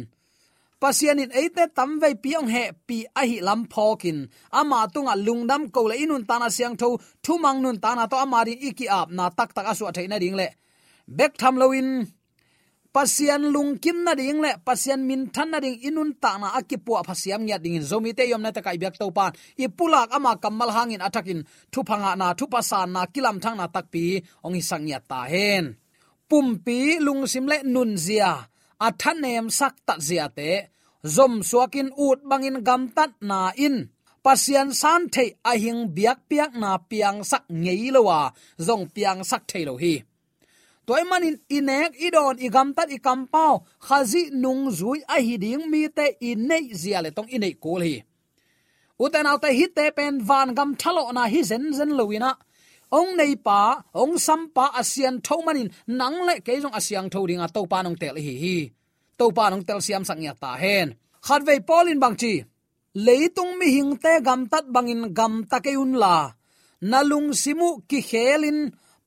Pasian 0.82 1.22
in 1.22 1.32
eite 1.40 1.70
tamve 1.78 2.10
piong 2.24 2.50
he, 2.54 2.64
pi 2.88 2.98
a 3.22 3.22
hi 3.30 3.38
lam 3.48 3.62
phokin 3.74 4.30
ama 4.60 4.80
tunga 4.94 5.14
lungdam 5.26 5.64
ko 5.74 5.82
le 5.90 5.96
inun 6.04 6.24
tana 6.30 6.50
siang 6.56 6.76
tho 6.82 6.90
thumang 7.26 7.60
nun 7.62 7.78
tana 7.84 8.04
to 8.12 8.18
amari 8.18 8.54
iki 8.70 8.86
ap 9.00 9.10
na 9.18 9.30
tak 9.38 9.50
tak 9.56 9.70
asu 9.72 9.84
athaina 9.90 10.18
ding 10.22 10.38
le. 10.40 10.48
Bek 11.18 11.34
tham 11.42 11.56
loin 11.62 11.88
pasian 12.92 13.44
lung 13.54 13.80
kim 13.80 14.04
na 14.04 14.14
ding 14.20 14.40
le, 14.44 14.52
pasian 14.68 15.02
min 15.08 15.32
than 15.34 15.52
na 15.52 15.60
ding, 15.64 15.80
inun 15.88 16.12
ta 16.22 16.38
na 16.38 16.48
akipu 16.60 16.94
phasiam 17.08 17.42
nya 17.48 17.58
ding 17.64 17.80
zomi 17.90 18.12
te 18.18 18.24
yom 18.32 18.42
na 18.44 18.52
ta 18.52 18.62
kai 18.62 18.78
byak 18.82 18.96
to 19.00 19.08
pan. 19.12 19.32
I 19.58 19.68
pulak 19.68 20.12
ama 20.12 20.36
kamal 20.44 20.70
hangin 20.76 21.02
atakin 21.08 21.40
thu 21.72 21.80
phanga 21.88 22.12
na 22.20 22.28
thu 22.38 22.46
pasan 22.54 22.92
na, 22.94 23.02
kilam 23.14 23.38
thang 23.44 23.58
na 23.58 23.68
takpi 23.76 24.06
ong 24.46 24.56
hi 24.58 24.62
sang 24.70 24.84
nya 24.88 25.00
ta 25.10 25.20
hen. 25.32 25.66
Pumpi 26.30 27.00
lung 27.06 27.24
sim 27.32 27.46
le 27.52 27.58
nun 27.64 27.92
zia. 28.06 28.32
Athanem 28.88 29.46
sak 29.60 29.76
ta 29.88 29.94
zia 30.08 30.28
te. 30.38 30.52
Zom 31.16 31.34
suakin 31.50 31.90
ut 32.08 32.20
bangin 32.30 32.58
gam 32.68 32.84
tat 32.96 33.12
na 33.30 33.40
in. 33.66 33.90
Pasian 34.26 34.70
san 34.82 35.02
thei 35.14 35.30
ahing 35.52 35.82
biak 35.96 36.20
piak 36.30 36.52
na 36.62 36.78
piang 36.90 37.20
sak 37.32 37.44
ngei 37.64 37.90
lowa. 37.96 38.22
Zong 38.68 38.84
piang 38.96 39.20
sak 39.30 39.44
thei 39.50 39.64
lo 39.66 39.76
hi 39.84 39.94
toy 40.92 41.04
manin 41.12 41.38
inek 41.58 41.92
idon 42.08 42.36
igam 42.48 42.70
tat 42.78 42.90
ikam 42.98 43.20
khazi 43.88 44.24
nung 44.44 44.64
zui 44.80 45.00
a 45.16 45.18
hiding 45.28 45.64
mi 45.72 45.82
te 45.98 46.06
inei 46.30 46.66
zia 46.82 47.00
le 47.04 47.10
tong 47.18 47.30
inei 47.36 47.54
kol 47.64 47.82
hi 47.88 47.96
uten 49.04 49.30
autte 49.32 49.50
hi 49.58 49.66
te 49.78 49.86
pen 49.98 50.16
van 50.30 50.50
gam 50.58 50.72
thalo 50.82 51.04
na 51.16 51.24
hi 51.34 51.40
zen 51.50 51.66
zen 51.78 51.92
loina 52.00 52.32
ong 53.00 53.12
nei 53.20 53.34
pa 53.46 53.60
ong 54.02 54.16
sam 54.26 54.42
pa 54.56 54.66
asian 54.82 55.16
tho 55.26 55.36
manin 55.46 55.70
nang 56.00 56.18
le 56.28 56.36
ke 56.46 56.54
jong 56.64 56.76
asiang 56.80 57.08
tho 57.14 57.20
ringa 57.30 57.48
to 57.56 57.62
pa 57.72 57.78
nong 57.86 57.98
tel 58.02 58.16
hi 58.26 58.34
hi 58.44 58.58
to 59.20 59.26
pa 59.38 59.44
nong 59.52 59.64
tel 59.68 59.80
siam 59.86 60.04
sang 60.10 60.22
ya 60.28 60.34
ta 60.44 60.52
hen 60.64 60.88
khat 61.26 61.42
ve 61.48 61.56
polin 61.70 62.00
bang 62.04 62.18
chi 62.22 62.34
leitung 63.06 63.54
mi 63.60 63.68
hing 63.76 63.94
te 64.04 64.14
gam 64.28 64.42
tat 64.52 64.66
bangin 64.76 65.04
gam 65.18 65.34
takeun 65.52 65.92
la 66.04 66.16
nalung 66.92 67.30
simu 67.42 67.70
ki 67.90 68.00
khelin 68.10 68.60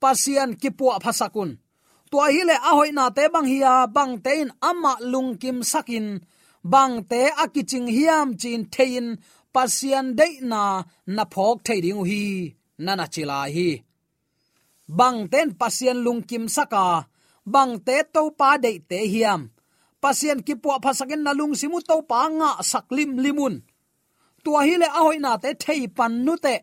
pasian 0.02 0.50
ki 0.60 0.70
pu 0.78 0.86
phasakun 1.04 1.50
tua 2.14 2.30
hi 2.34 2.42
le 2.50 2.56
a 2.68 2.70
hoi 2.78 2.90
na 2.98 3.04
te 3.16 3.24
bang 3.34 3.48
hiya 3.52 3.74
bang 3.96 4.14
te 4.24 4.32
in 4.42 4.50
ama 4.70 4.92
lung 5.12 5.30
kim 5.42 5.58
sakin. 5.70 6.06
Bang 6.72 6.94
te 7.10 7.20
akiching 7.44 7.88
hiam 7.96 8.28
chin 8.40 8.62
thein 8.74 9.06
pasian 9.54 10.06
de 10.18 10.26
na 10.50 10.62
na 11.16 11.24
phok 11.32 11.56
thei 11.66 11.80
ding 11.84 12.02
hi. 12.10 12.24
Nana 12.84 13.06
chila 13.14 13.38
hi. 13.54 13.68
Bang 14.98 15.18
ten 15.32 15.48
pasian 15.60 15.98
lung 16.06 16.22
kim 16.30 16.44
saka, 16.56 16.86
bang 17.54 17.72
te 17.86 17.96
to 18.14 18.22
pa 18.38 18.50
de 18.64 18.72
te 18.90 18.98
hiam. 19.12 19.40
Pasian 20.02 20.38
ki 20.46 20.54
po 20.62 20.70
phasakin 20.84 21.22
na 21.24 21.32
lung 21.38 21.54
simu 21.60 21.78
to 21.88 21.96
pa 22.10 22.20
nga 22.38 22.50
saklim 22.70 23.12
limun. 23.24 23.54
Tua 24.44 24.60
hi 24.66 24.74
le 24.82 24.88
a 24.98 25.00
hoi 25.06 25.18
na 25.24 25.32
te 25.42 25.50
thei 25.62 25.82
pan 25.96 26.12
nu 26.24 26.34
te 26.44 26.54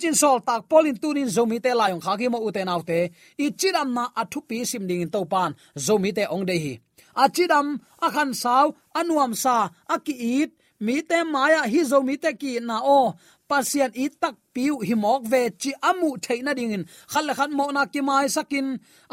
chin 0.00 0.14
sol 0.22 0.38
tak 0.48 0.62
polin 0.70 0.96
tunin 1.02 1.28
zomi 1.36 1.58
te 1.64 1.70
layong 1.80 2.02
khaki 2.04 2.26
mo 2.32 2.38
uten 2.48 2.68
autte 2.74 2.98
i 3.44 3.46
chidam 3.60 3.88
na 3.96 4.04
athu 4.20 4.40
pi 4.48 4.56
sim 4.70 4.84
ding 4.88 5.10
to 5.14 5.20
pan 5.32 5.50
zomi 5.86 6.10
te 6.16 6.24
ong 6.34 6.44
dei 6.48 6.60
hi. 6.64 6.74
A 7.22 7.24
chidam 7.34 7.66
khan 8.14 8.30
saw 8.42 8.66
anuam 8.98 9.32
sa 9.42 9.56
aki 9.94 10.14
it 10.40 10.50
mi 10.84 10.96
te 11.08 11.18
maya 11.34 11.62
hi 11.72 11.80
zomi 11.90 12.14
te 12.22 12.30
ki 12.40 12.52
na 12.68 12.76
o 12.98 13.00
pasian 13.48 13.90
i 14.04 14.06
tak 14.22 14.34
piu 14.54 14.74
hi 14.88 14.94
mok 15.04 15.22
ve 15.32 15.42
chi 15.60 15.70
amu 15.90 16.10
theina 16.24 16.52
ding 16.58 16.72
in 16.76 16.84
khal 17.12 17.26
khan 17.38 17.50
mo 17.58 17.66
na 17.76 17.82
ki 17.92 18.00
mai 18.08 18.26
sakin 18.36 18.66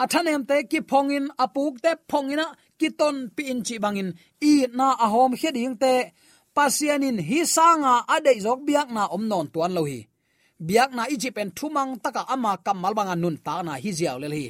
athanem 0.03 0.41
te 0.49 0.57
ki 0.71 0.79
phongin 0.89 1.25
apuk 1.43 1.73
te 1.83 1.91
phongina 2.09 2.45
kiton 2.79 3.15
pi 3.35 3.43
in 3.51 3.59
chi 3.67 3.75
bangin 3.83 4.09
i 4.51 4.53
na 4.77 4.87
ahom 5.05 5.31
heding 5.41 5.75
te 5.83 5.93
pasianin 6.55 7.17
hi 7.29 7.39
sanga 7.55 7.93
adei 8.15 8.37
jok 8.45 8.59
biak 8.67 8.87
na 8.95 9.03
om 9.15 9.23
non 9.31 9.47
tuan 9.53 9.73
lo 9.77 9.83
hi 9.91 9.99
biak 10.67 10.91
na 10.97 11.03
ichi 11.13 11.29
pen 11.35 11.49
thumang 11.57 11.91
taka 12.03 12.21
ama 12.33 12.51
kamal 12.65 12.93
banga 12.97 13.15
nun 13.15 13.37
ta 13.45 13.61
na 13.65 13.73
hi 13.83 13.91
ziaw 13.99 14.17
le 14.21 14.27
hi 14.35 14.47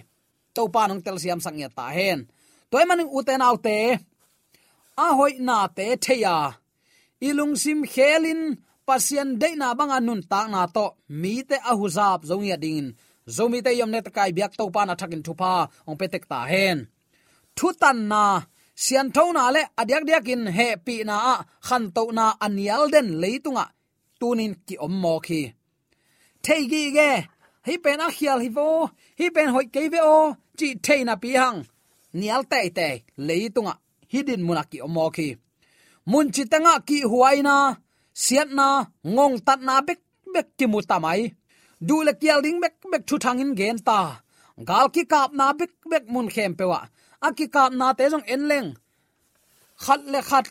to 0.55 0.63
pa 0.73 0.81
nong 0.87 1.03
tel 1.05 1.17
siam 1.19 1.39
sang 1.43 1.59
ya 1.59 1.69
ta 1.77 1.85
hen. 1.97 2.19
Toy 2.71 2.83
maning 2.87 3.11
uten 3.17 3.45
autte. 3.47 3.77
A 5.05 5.07
hoi 5.17 5.33
na 5.47 5.57
te 5.77 5.85
theya. 6.03 6.37
Ilung 7.27 7.55
sim 7.63 7.79
khelin 7.93 8.41
pasien 8.87 9.29
de 9.41 9.49
na 9.59 9.67
banga 9.79 9.99
nun 10.07 10.21
ta 10.31 10.41
na 10.53 10.61
to. 10.75 10.85
Mi 11.21 11.33
te 11.49 11.57
a 11.71 11.73
huzap 11.79 12.19
zong 12.29 12.45
ya 12.51 12.57
ding 12.65 12.87
zomi 13.35 13.59
te 13.65 13.71
yom 13.79 13.91
net 13.91 14.07
kai 14.15 14.31
biak 14.37 14.53
to 14.59 14.65
pa 14.75 14.81
na 14.87 14.93
thakin 14.99 15.23
thupa. 15.25 15.53
Ong 15.87 15.97
petek 15.99 16.25
ta 16.31 16.39
hen. 16.51 16.77
Thu 17.57 17.67
tan 17.81 17.99
na. 18.11 18.23
Sian 18.83 19.07
thau 19.15 19.27
na 19.35 19.43
le 19.55 19.61
adyak 19.81 20.03
dyakin 20.07 20.43
he 20.57 20.67
pi 20.85 20.95
na 21.09 21.15
khan 21.67 21.83
to 21.95 22.03
na 22.17 22.25
anial 22.45 22.83
den 22.93 23.07
leitunga. 23.21 23.65
Tunin 24.19 24.53
ki 24.67 24.75
ommo 24.85 25.15
khi 25.25 25.41
thei 26.45 26.63
gi 26.71 26.83
ge 26.97 27.09
hi 27.67 27.73
pen 27.83 28.03
a 28.05 28.07
khial 28.17 28.39
hi 28.43 28.49
vo. 28.57 28.67
Hi 29.19 29.25
pen 29.35 29.49
hoi 29.53 29.65
ke 29.73 29.81
ve 29.93 29.99
o. 30.17 30.19
Chi 30.59 30.67
thei 30.85 31.01
na 31.07 31.13
pi 31.21 31.29
hang. 31.41 31.59
Nial 32.19 32.43
te 32.51 32.59
te. 32.77 32.87
Leitunga 33.27 33.73
hidin 34.11 34.41
munaki 34.47 34.77
omo 34.85 35.05
khi. 35.15 35.27
Mun 36.11 36.27
chi 36.35 36.43
tanga 36.51 36.73
ki 36.87 36.97
huaina 37.11 37.55
siat 38.23 38.49
na. 38.57 38.67
Ngong 39.13 39.35
tat 39.47 39.59
na 39.67 39.75
bek 39.87 40.01
bek 40.33 40.47
ki 40.57 40.65
mu 40.71 40.79
tamai 40.89 41.21
du 41.87 41.95
le 42.07 42.13
kial 42.21 42.39
ding 42.45 42.59
bek 42.63 42.75
bek 42.91 43.03
thu 43.07 43.15
thangin 43.23 43.51
gen 43.59 43.77
ta. 43.87 43.99
Gal 44.69 44.87
ki 44.95 45.03
kap 45.11 45.29
na 45.39 45.45
bek 45.59 45.73
bek 45.91 46.05
mun 46.13 46.27
khem 46.33 46.53
pewa 46.59 46.79
a 47.25 47.27
ki 47.37 47.45
kap 47.55 47.71
na 47.79 47.87
te 47.97 48.03
jong 48.11 48.27
en 48.33 48.43
leng. 48.49 48.69
Khat 49.83 50.01
le 50.13 50.19
khat 50.29 50.45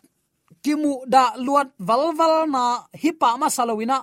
kimu 0.65 0.93
da 1.15 1.25
luat 1.47 1.69
val 1.89 2.05
na 2.55 2.65
hi 3.01 3.11
pa 3.21 3.29
ma 3.41 3.49
salowina 3.57 3.99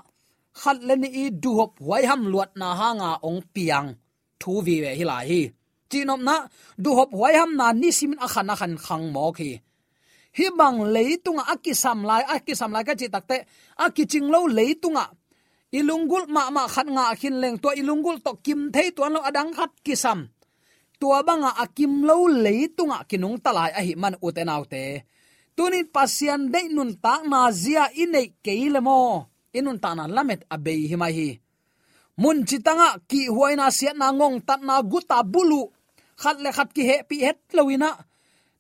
khat 0.60 0.78
le 0.88 0.96
ni 0.96 1.10
i 1.24 1.26
du 1.44 1.52
hop 1.60 1.72
wai 1.90 2.04
ham 2.10 2.22
luat 2.32 2.52
na 2.60 2.68
hanga 2.80 3.10
ông 3.22 3.22
ong 3.22 3.42
piang. 3.54 3.88
Thu 4.40 4.62
vi 4.66 4.76
ve 4.84 4.92
hi 5.00 5.04
lai 5.12 5.26
hi. 5.30 5.42
Chinom 5.90 6.22
na, 6.28 6.36
du 6.84 6.90
hop 6.98 7.10
wai 7.22 7.34
ham 7.40 7.52
na 7.60 7.74
ni 7.82 7.90
sim 7.92 8.14
a 8.26 8.28
khăn 8.34 8.52
a 8.54 8.56
khan 8.60 8.74
khang 8.86 9.06
mo 9.14 9.32
khi 9.38 9.52
hi 10.38 10.46
bang 10.60 10.78
leitunga 10.96 11.44
akisam 11.54 12.00
lai 12.10 12.24
akisam 12.36 12.72
lai 12.76 12.84
ka 12.88 12.94
chi 13.00 13.08
takte 13.14 13.38
akiching 13.86 14.28
lo 14.34 14.40
leitunga. 14.58 15.06
Ilungul 15.78 16.24
ma 16.36 16.44
ma 16.56 16.64
khat 16.74 16.88
nga 16.96 17.04
khin 17.20 17.36
leng 17.42 17.58
to 17.64 17.70
ilungul 17.82 18.18
to 18.26 18.32
kim 18.46 18.62
thei 18.74 18.88
to 18.96 19.02
lo 19.16 19.20
adang 19.30 19.52
khat 19.58 19.72
kisam 19.86 20.20
tua 21.02 21.26
banga 21.26 21.52
akim 21.58 22.06
lo 22.06 22.30
leitunga 22.30 23.10
kinung 23.10 23.42
talai 23.44 23.72
a 23.80 23.82
hi 23.88 23.94
man 24.02 24.16
utenaute 24.22 24.84
tunin 25.56 25.88
pasian 25.96 26.42
de 26.54 26.62
nun 26.76 26.92
ta 27.04 27.14
na 27.32 27.40
zia 27.62 27.84
inei 28.04 28.28
keilemo 28.46 29.02
inun 29.58 29.80
ta 29.84 29.90
na 29.98 30.04
lamet 30.16 30.42
abei 30.56 30.82
himai 30.92 31.14
hi 31.20 31.30
mun 32.22 32.46
chitanga, 32.46 32.90
ki 33.10 33.22
huaina 33.34 33.66
siat 33.72 33.96
na 33.98 34.08
ngong 34.12 34.38
tat 34.48 34.62
na 34.68 34.76
guta 34.92 35.18
bulu. 35.24 35.62
Khat 36.22 36.38
le 36.44 36.50
khat 36.58 36.70
ki 36.76 36.84
he, 36.90 36.98
pi 37.10 37.18
het 37.26 37.40
lowina 37.58 37.90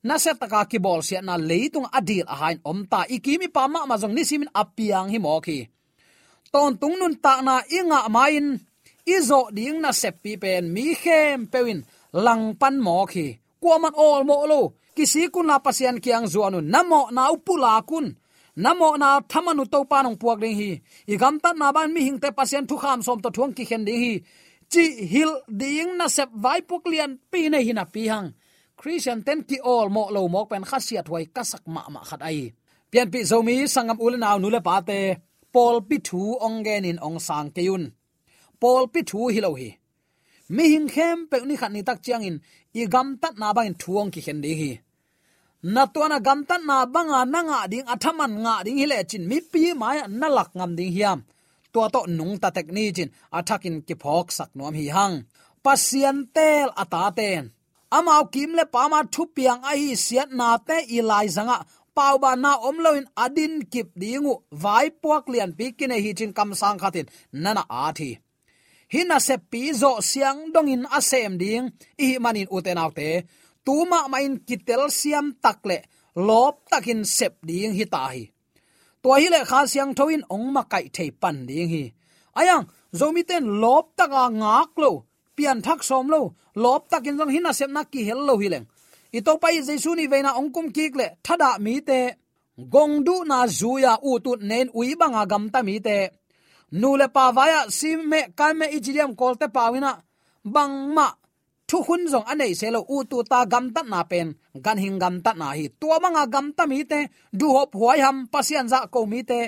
na 0.07 0.15
se 0.23 0.31
taka 0.41 0.65
ki 0.71 0.77
bol 0.85 1.01
siat 1.07 1.23
na 1.25 1.35
leitung 1.49 1.87
adil 1.97 2.25
a 2.33 2.35
hain 2.41 2.59
om 2.71 2.79
ta. 2.91 2.99
Ikimi 3.15 3.47
pa 3.55 3.63
ma 3.73 3.85
ma 3.89 3.95
jong 4.01 4.15
nisimin 4.15 4.53
apiang 4.61 5.09
hi 5.13 5.19
mo 5.25 5.37
ki 5.45 5.59
ton 6.53 6.73
tung 6.81 6.95
nun 6.99 7.15
ta 7.23 7.33
na 7.47 7.55
inga 7.77 7.99
main. 8.15 8.47
Izo 9.15 9.39
ding 9.55 9.77
na 9.81 9.91
sep 10.01 10.15
pi 10.23 10.31
pen 10.41 10.63
mi 10.73 10.85
khem 11.01 11.39
pewin 11.51 11.81
lang 12.25 12.43
pan 12.59 12.75
mo 12.85 13.05
khi 13.11 13.27
kuaman 13.61 13.93
ol 14.07 14.21
mo 14.29 14.37
lo. 14.51 14.61
Kisi 14.95 15.21
kun 15.33 15.47
na 15.49 15.57
pasian 15.65 15.97
kiang 16.03 16.27
zuanu 16.33 16.59
namo 16.73 17.01
na 17.15 17.23
upula 17.35 17.73
kun 17.89 18.07
namo 18.55 18.97
na 18.97 19.19
thamanu 19.31 19.63
to 19.73 19.79
panong 19.91 20.17
puak 20.21 20.39
ding 20.41 20.55
hi. 20.55 20.71
Igam 21.13 21.35
ta 21.43 21.53
na 21.53 21.71
ban 21.71 21.93
mi 21.93 22.01
hingte 22.07 22.29
pasien 22.37 22.67
thu 22.69 22.75
kham 22.77 22.99
som 23.05 23.19
to 23.23 23.29
thuang 23.35 23.53
ki 23.57 23.63
khen 23.69 23.83
ding 23.87 24.01
hi. 24.03 24.13
Chi 24.71 24.83
hil 25.11 25.31
ding 25.61 25.97
na 25.97 26.07
sep 26.07 26.29
vai 26.43 26.61
puk 26.61 26.83
lian 26.91 27.11
pi 27.31 27.49
ne 27.49 27.59
hi 27.67 27.71
na 27.73 27.85
pi 27.93 28.07
hang. 28.11 28.29
Christian 28.79 29.19
ten 29.23 29.39
ki 29.49 29.57
all 29.63 29.89
mo 29.95 30.03
lo 30.15 30.27
mok 30.27 30.49
pen 30.49 30.63
khasiat 30.69 31.07
wai 31.09 31.25
kasak 31.35 31.63
ma 31.75 31.81
ma 31.93 32.01
khat 32.09 32.21
ai. 32.29 32.51
Pian 32.91 33.07
pi 33.13 33.19
zomi 33.29 33.55
sangam 33.73 33.97
ul 34.05 34.15
naw 34.17 34.35
nu 34.39 34.47
le 34.55 34.61
pa 34.67 34.75
te. 34.89 34.99
Pol 35.53 35.75
pi 35.89 35.97
thu 36.07 36.21
ong 36.45 36.63
gen 36.65 36.85
in 36.89 36.99
ong 37.07 37.19
sang 37.27 37.49
keun 37.55 37.83
pol 38.61 38.83
pi 38.93 39.01
thu 39.09 39.19
hi 39.33 39.39
lo 39.45 39.51
hi. 39.59 39.69
Mi 40.55 40.63
hing 40.73 40.87
khem 40.93 41.17
pe 41.29 41.37
ni 41.49 41.55
khat 41.61 41.71
ni 41.73 41.81
tak 41.87 41.99
chiang 42.05 42.23
in. 42.29 42.37
I 42.81 42.83
gam 42.93 43.07
tat 43.21 43.33
na 43.41 43.47
bang 43.57 43.73
thuang 43.81 44.09
ki 44.13 44.21
khen 44.25 44.39
ding 44.43 44.57
hi 44.61 44.71
na 45.63 45.85
to 45.85 46.07
na 46.09 46.19
gam 46.19 46.45
tan 46.49 46.65
na 46.65 46.85
banga 46.85 47.21
nanga 47.25 47.67
ding 47.71 47.85
athaman 47.93 48.33
nga 48.43 48.55
ding 48.65 48.77
hile 48.81 48.97
chin 49.09 49.27
mi 49.29 49.37
pi 49.51 49.73
mai 49.81 49.97
na 50.19 50.27
lak 50.37 50.49
ngam 50.57 50.71
ding 50.77 50.93
hiam. 50.95 51.19
To 51.73 51.87
to 51.93 52.01
nung 52.17 52.35
ta 52.41 52.49
tek 52.55 52.67
ni 52.75 52.91
chin, 52.95 53.09
athakin 53.37 53.75
ki 53.87 53.95
phok 54.03 54.27
sak 54.37 54.49
nom 54.57 54.73
hi 54.79 54.85
hang. 54.95 55.15
Pasien 55.63 56.17
tel 56.35 56.69
ata 56.81 57.11
ten. 57.17 57.43
Amao 57.97 58.23
kim 58.33 58.51
le 58.57 58.65
pama 58.73 58.99
thu 59.13 59.23
piang 59.35 59.61
ai 59.69 59.77
hi 59.83 59.91
siat 60.05 60.29
na 60.39 60.47
te 60.67 60.77
ilai 60.97 61.27
zanga. 61.35 61.57
Pau 61.95 62.15
ba 62.23 62.31
na 62.43 62.51
om 62.67 62.77
loin 62.85 63.05
adin 63.23 63.53
kip 63.71 63.89
dingu, 64.01 64.33
vai 64.63 64.87
puak 65.01 65.25
lian 65.31 65.51
pi 65.57 65.65
kine 65.77 65.97
hi 66.03 66.11
chin 66.17 66.31
kam 66.37 66.49
sang 66.61 66.79
khatin. 66.81 67.07
Nana 67.43 67.63
a 67.83 67.85
thi. 67.97 68.09
Hina 68.93 69.17
se 69.27 69.35
pi 69.51 69.61
zo 69.81 69.91
siang 70.09 70.39
dongin 70.53 70.83
asem 70.97 71.33
ding. 71.41 71.65
I 72.05 72.07
manin 72.23 72.47
uten 72.55 72.81
autte 72.83 73.07
tuma 73.65 74.07
main 74.13 74.33
kitel 74.47 74.83
siam 74.89 75.33
takle, 75.43 75.77
lop 76.15 76.55
takin 76.71 77.01
sep 77.05 77.33
ding 77.47 77.73
hi 77.77 77.85
ta 77.93 78.01
hi. 78.13 78.23
To 79.01 79.07
hi 79.13 79.27
le 79.33 79.39
kha 79.49 79.59
siang 79.71 79.93
thoin 79.97 80.21
ong 80.35 80.47
ma 80.55 80.63
kai 80.71 80.85
thei 80.95 81.09
pan 81.21 81.45
ding 81.49 81.69
hi. 81.73 81.83
Ayang 82.39 82.63
zomi 82.99 83.23
ten 83.29 83.45
lop 83.61 83.85
taka 83.97 84.23
ngak 84.41 84.71
lo, 84.83 84.91
pian 85.35 85.57
thak 85.65 85.79
som 85.89 86.07
lo, 86.13 86.21
lop 86.63 86.81
takin 86.91 87.17
jong 87.17 87.33
hina 87.35 87.51
sep 87.59 87.69
na 87.75 87.83
ki 87.91 88.01
hel 88.07 88.21
lo 88.27 88.35
hi 88.41 88.47
leng. 88.53 88.67
I 89.17 89.19
to 89.25 89.37
pai 89.41 89.59
jesu 89.67 89.91
ni 89.95 90.05
veina 90.07 90.31
ong 90.39 90.51
kum 90.55 90.67
kik 90.75 90.93
le 90.99 91.07
thada 91.25 91.49
mi 91.59 91.81
te. 91.89 91.99
Gong 92.73 93.03
du 93.03 93.15
na 93.25 93.47
zuya 93.59 93.93
u 94.09 94.19
tu 94.23 94.31
nen 94.49 94.67
ui 94.79 94.95
banga 94.99 95.23
gam 95.31 95.49
ta 95.53 95.59
mi 95.67 95.79
te. 95.87 95.97
Nu 96.71 96.95
le 96.99 97.07
pa 97.15 97.31
vaya 97.31 97.61
sim 97.69 97.99
me, 98.11 98.19
kai 98.37 98.53
me 98.53 98.65
ijiliam 98.77 99.11
kol 99.19 99.35
te 99.35 99.47
pawina 99.55 99.91
bang 100.43 100.75
ma 100.95 101.07
thu 101.71 101.79
hun 101.87 102.03
zong 102.11 102.27
anei 102.31 102.53
selo 102.59 102.81
u 102.95 102.97
tu 103.09 103.17
ta 103.31 103.39
gam 103.51 103.65
ta 103.75 103.81
na 103.91 104.01
pen. 104.11 104.27
Gan 104.65 104.77
hing 104.83 104.97
gam 105.03 105.15
ta 105.25 105.31
na 105.41 105.47
hi. 105.57 105.65
Tua 105.79 105.97
manga 106.03 106.23
gam 106.33 106.47
ta 106.57 106.63
mi 106.71 106.79
te. 106.91 106.99
Du 107.39 107.47
hop 107.55 107.71
huai 107.79 107.99
ham 108.05 108.17
pasian 108.33 108.67
za 108.71 108.79
ko 108.93 108.99
mi 109.11 109.19
te. 109.29 109.39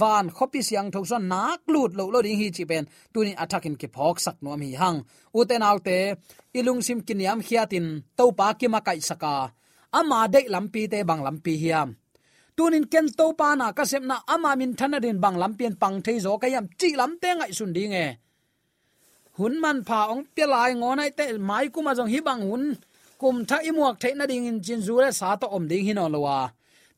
Van 0.00 0.26
khopi 0.36 0.60
siang 0.68 0.88
thok 0.92 1.06
son 1.10 1.24
nak 1.32 1.60
lut 1.72 1.90
lo 1.98 2.04
lo 2.14 2.18
ding 2.26 2.38
hi 2.40 2.48
chi 2.56 2.64
pen. 2.70 2.84
Tunin 3.12 3.36
attacking 3.42 3.76
ki 3.80 3.88
phok 3.94 4.16
sak 4.24 4.36
no 4.44 4.50
mi 4.60 4.68
hang. 4.80 4.98
U 5.38 5.40
te 5.48 5.56
nau 5.58 5.76
te. 5.86 5.98
Ilung 6.58 6.80
sim 6.86 6.98
kiniam 7.06 7.40
khiatin 7.46 7.86
to 8.18 8.24
pa 8.38 8.46
ki 8.58 8.66
ma 8.72 8.80
kai 8.86 9.00
saka. 9.08 9.34
Ama 9.98 10.20
de 10.32 10.40
lampi 10.54 10.82
te 10.92 10.98
bang 11.08 11.22
lampi 11.26 11.54
hiam 11.62 11.90
tunin 12.58 12.86
ken 12.92 13.06
to 13.18 13.26
pa 13.38 13.48
na 13.54 13.66
ka 13.76 13.84
sem 13.90 14.04
na 14.10 14.16
ama 14.34 14.50
min 14.60 14.72
thanarin 14.78 15.18
bang 15.24 15.36
lampian 15.42 15.74
pang 15.82 15.96
thei 16.04 16.18
zo 16.24 16.32
kayam 16.42 16.66
chi 16.80 16.88
lam 17.00 17.12
te 17.22 17.30
ngai 17.38 17.52
sun 17.58 17.72
ding 17.76 17.94
e 18.04 18.06
hun 19.38 19.54
man 19.62 19.78
pha 19.88 20.00
ong 20.12 20.24
pe 20.34 20.44
lai 20.52 20.70
ngonai 20.80 21.10
te 21.18 21.24
mai 21.50 21.66
kuma 21.74 21.92
jong 21.98 22.10
hi 22.12 22.18
bang 22.28 22.42
hun. 22.48 22.64
Kum 23.20 23.36
tha 23.48 23.56
imuak 23.68 23.96
the 24.02 24.14
na 24.14 24.24
ding 24.30 24.46
in 24.50 24.58
chin 24.64 24.80
zu 24.86 24.94
le 25.02 25.10
sa 25.20 25.36
to 25.40 25.46
om 25.56 25.64
ding 25.70 25.84
hin 25.88 25.98
on 25.98 26.12
lowa 26.14 26.38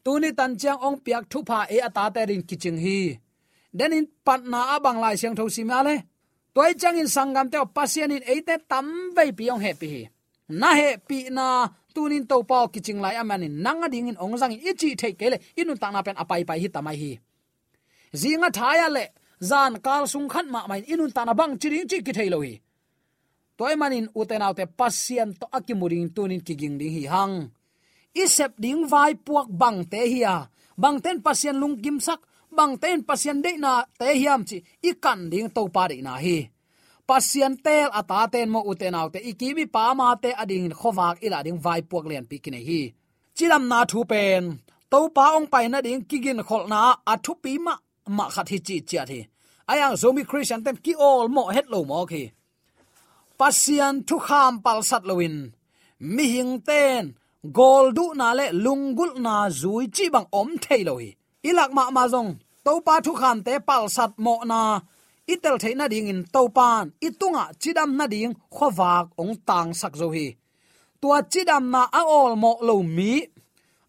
tuni 0.05 0.31
tan 0.38 0.53
chiang 0.61 0.81
ong 0.87 0.96
piak 1.05 1.24
thu 1.31 1.38
pha 1.48 1.59
e 1.74 1.79
ata 1.88 2.05
te 2.14 2.20
rin 2.31 2.42
kiching 2.48 2.79
hi. 2.85 2.98
Den 3.79 3.92
in 3.98 4.07
pat 4.26 4.40
na 4.53 4.61
abang 4.76 4.98
lai 5.03 5.14
siang 5.20 5.37
tho 5.38 5.44
si 5.48 5.62
ma 5.70 5.79
le. 5.87 5.96
Toy 6.55 6.72
chang 6.81 6.98
in 7.03 7.09
sangam 7.14 7.46
te 7.53 7.59
pasian 7.76 8.12
in 8.16 8.22
eite 8.33 8.55
tam 8.70 8.87
ve 9.16 9.24
pi 9.38 9.44
ong 9.55 9.62
happy 9.66 10.09
na 10.61 10.68
he 10.79 10.88
pi 11.09 11.18
na 11.37 11.46
tunin 11.94 12.24
to 12.31 12.37
pao 12.50 12.66
kiching 12.72 13.00
lai 13.05 13.14
amani 13.20 13.48
nanga 13.64 13.88
ding 13.92 14.09
in 14.11 14.16
ong 14.22 14.33
jang 14.33 14.40
zang 14.42 14.55
ichi 14.70 14.88
the 15.00 15.09
kele 15.20 15.37
inu 15.61 15.72
ta 15.83 15.88
na 15.94 16.00
pen 16.07 16.16
apai 16.22 16.42
pai 16.48 16.59
hi 16.62 16.68
tamai 16.74 16.96
hi. 17.03 17.12
Zinga 18.20 18.48
thaya 18.59 18.88
le 18.96 19.05
zan 19.48 19.72
kal 19.87 20.05
sung 20.12 20.29
khan 20.33 20.46
ma 20.55 20.61
mai 20.70 20.83
inun 20.92 21.12
ta 21.16 21.22
na 21.24 21.35
bang 21.38 21.53
chiring 21.61 21.88
chi 21.90 21.98
ki 22.07 22.12
thailo 22.18 22.40
hi 22.46 22.55
toy 23.61 23.76
manin 23.81 24.09
uten 24.20 24.42
autte 24.46 24.64
pasien 24.79 25.31
to 25.40 25.46
akimuring 25.57 26.09
tunin 26.14 26.40
kiging 26.46 26.76
ding 26.81 26.94
hi 26.96 27.05
hang. 27.12 27.35
Isep 28.22 28.53
ding 28.62 28.83
vai 28.92 29.12
puak 29.26 29.48
bang 29.61 29.79
te 29.92 30.00
hiya 30.12 30.35
bang 30.83 30.96
ten 31.05 31.18
pasien 31.26 31.57
lung 31.61 31.76
kim 31.85 32.00
sak, 32.07 32.20
bang 32.57 32.72
ten 32.83 32.98
pasien 33.09 33.38
de 33.44 33.53
na 33.64 33.72
te 34.00 34.09
hiam 34.20 34.40
chi. 34.48 34.59
Ikan 34.90 35.20
ding 35.33 35.48
to 35.57 35.62
pa 35.74 35.83
na 36.07 36.14
hi. 36.24 36.38
Pasien 37.09 37.53
tel 37.64 37.88
ata 38.00 38.20
ten 38.33 38.48
mo 38.55 38.61
uten 38.70 38.98
autte 39.00 39.20
ikimi 39.31 39.64
pa 39.74 39.94
ma 39.98 40.07
te 40.22 40.31
ading 40.42 40.70
khowak 40.81 41.16
ila 41.26 41.38
ding 41.46 41.61
vai 41.64 41.81
puak 41.90 42.05
len 42.11 42.24
pikine 42.31 42.61
hi. 42.68 42.81
Chilam 43.37 43.64
na 43.70 43.79
thu 43.90 44.00
pen. 44.11 44.44
To 44.90 44.98
pa 45.16 45.24
ong 45.37 45.48
pai 45.53 45.66
na 45.68 45.79
ding 45.87 46.03
kigin 46.09 46.40
khol 46.48 46.64
na 46.72 46.79
athu 47.12 47.33
pi 47.42 47.53
ma 47.66 47.74
ma 48.16 48.24
khat 48.35 48.48
hi 48.53 48.59
chi 48.66 48.76
chi 48.88 48.98
thi 49.11 49.20
ayang 49.72 49.94
à, 49.94 49.96
zombie 50.02 50.28
christian 50.30 50.61
tem 50.64 50.76
ki 50.85 50.92
all 51.09 51.26
mo 51.35 51.42
het 51.54 51.66
lo 51.72 51.80
mo 51.90 52.02
khi 52.11 52.24
pasian 53.38 53.94
thu 54.09 54.16
kham 54.26 54.52
pal 54.64 54.80
sat 54.90 55.02
loin 55.11 55.37
mi 56.14 56.24
hing 56.35 56.54
ten 56.68 57.04
gol 57.42 57.92
du 57.96 58.12
na 58.14 58.28
le 58.38 58.46
lungul 58.52 59.12
na 59.24 59.48
zui 59.48 59.85
chi 59.96 60.06
bang 60.14 60.28
om 60.40 60.48
thei 60.64 60.85
lo 60.85 60.94
hi. 61.02 61.11
Ilak 61.48 61.70
ma 61.76 61.90
ma 61.90 62.04
zong 62.12 62.30
to 62.64 62.72
pa 62.87 62.94
thu 63.04 63.12
kham 63.20 63.38
te 63.46 63.54
pal 63.68 63.85
sat 63.96 64.12
mo 64.24 64.35
na. 64.44 64.80
Itel 65.33 65.56
theina 65.62 65.88
ding 65.88 66.09
in 66.12 66.24
to 66.35 66.42
pan 66.56 66.85
itunga 67.06 67.44
chidam 67.61 67.90
na 67.98 68.06
ding 68.12 68.35
khowak 68.54 69.06
ong 69.20 69.35
tang 69.48 69.70
sak 69.80 69.94
zo 70.00 70.09
hi. 70.14 70.26
Tua 71.00 71.18
chidam 71.33 71.64
na 71.72 71.83
a 72.00 72.02
ol 72.04 72.33
mo 72.42 72.52
lo 72.68 72.76
mi. 72.96 73.14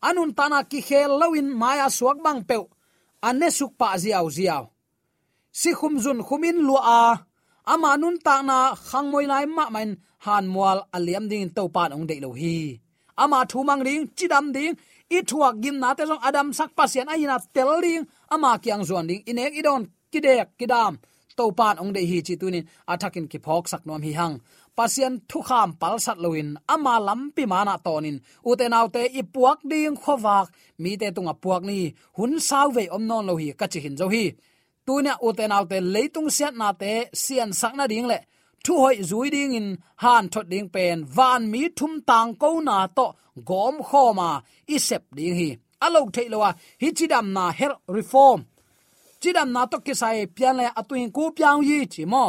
Anun 0.07 0.31
tana 0.37 0.59
ki 0.63 0.79
khel 0.87 1.11
lawin 1.21 1.49
maya 1.61 1.87
suak 1.97 2.17
bang 2.25 2.41
pe 2.49 2.57
ane 3.27 3.47
suk 3.57 3.71
pa 3.79 3.87
ziaw 4.03 4.27
ziaw 4.37 4.63
si 5.59 5.69
khum 5.79 5.93
zun 6.03 6.19
khumin 6.27 6.57
lu 6.67 6.75
a. 6.99 7.01
Ama 7.73 7.91
nun 8.01 8.17
ta 8.25 8.35
na 8.49 8.57
khang 8.87 9.07
moi 9.11 9.25
lai 9.31 9.45
ma 9.45 9.65
main 9.75 9.91
han 10.25 10.45
mual 10.53 10.79
aliam 10.95 11.25
ding 11.31 11.49
to 11.55 11.63
pan 11.75 11.93
ong 11.95 12.05
de 12.09 12.15
lo 12.23 12.31
hi. 12.41 12.55
Ama 13.23 13.39
thu 13.51 13.59
mang 13.67 13.83
ring 13.87 14.03
chidam 14.17 14.45
ding, 14.55 14.73
i 15.15 15.19
thuak 15.29 15.55
gim 15.63 15.77
na 15.79 15.89
te 15.97 16.03
jong 16.09 16.23
adam 16.27 16.47
sak 16.57 16.69
pasien 16.77 17.07
ai 17.13 17.23
na 17.29 17.37
tel 17.55 17.69
ring. 17.85 18.03
Ama 18.33 18.51
kyang 18.63 18.83
zuan 18.87 19.05
ding 19.09 19.21
inek 19.29 19.53
idon 19.59 19.81
kidek 20.11 20.49
kidam 20.59 20.93
to 21.37 21.43
pan 21.57 21.75
ong 21.81 21.91
de 21.95 22.01
hi 22.09 22.17
chi 22.27 22.35
tunin 22.41 22.65
athakin 22.91 23.25
ki 23.31 23.39
phok 23.45 23.63
sak 23.71 23.81
nom 23.87 24.01
hi 24.07 24.11
hang. 24.19 24.35
Pasien 24.77 25.13
thu 25.29 25.39
kham 25.47 25.69
pal 25.81 25.95
sat 26.05 26.17
loin 26.23 26.49
ama 26.73 26.93
lampi 27.07 27.43
mana 27.51 27.75
tonin 27.85 28.17
uten 28.49 28.73
autte 28.79 29.01
i 29.19 29.21
puak 29.33 29.59
ding 29.71 29.95
khowak 30.03 30.47
mi 30.81 30.91
te 31.01 31.07
tunga 31.15 31.33
puak 31.43 31.61
ni. 31.69 31.79
Hun 32.17 32.33
sau 32.47 32.67
ve 32.75 32.83
om 32.95 33.03
non 33.09 33.25
lo 33.29 33.33
hi, 33.41 33.47
ka 33.59 33.65
chi 33.71 33.79
hin 33.85 33.97
zo 33.99 34.07
hi 34.15 34.25
tunia 34.85 35.13
uten 35.27 35.51
autte 35.57 35.77
leitung 35.93 36.29
siat 36.37 36.55
na 36.61 36.69
te 36.81 36.91
sian 37.23 37.51
sak 37.59 37.73
na 37.75 37.85
ding 37.91 38.07
le. 38.11 38.19
Thu 38.63 38.73
hoi 38.83 38.97
zui 39.09 39.27
ding 39.35 39.53
in 39.59 39.67
han 40.03 40.29
thot 40.33 40.47
ding 40.51 40.69
pen. 40.75 40.97
Van 41.17 41.41
mi 41.51 41.63
thum 41.77 41.93
tang 42.09 42.31
ko 42.41 42.49
na 42.67 42.77
to 42.97 43.05
gom 43.49 43.75
kho 43.89 44.03
ma. 44.19 44.29
I 44.73 44.77
sep 44.87 45.03
ding 45.17 45.35
hi. 45.39 45.49
Alok 45.85 46.07
thei 46.15 46.27
lo 46.29 46.37
wa, 46.43 46.51
hi 46.81 46.87
chidam 46.97 47.27
na 47.35 47.51
her 47.59 47.73
reform. 47.87 48.39
Chidam 49.21 49.49
na 49.55 49.65
to 49.71 49.77
ki 49.85 49.93
sai 50.01 50.25
pian 50.35 50.55
le 50.59 50.65
atu 50.79 50.93
hin 50.99 51.11
ku 51.11 51.23
piang 51.37 51.61
yi 51.69 51.77
chi 51.93 52.03
mo. 52.05 52.25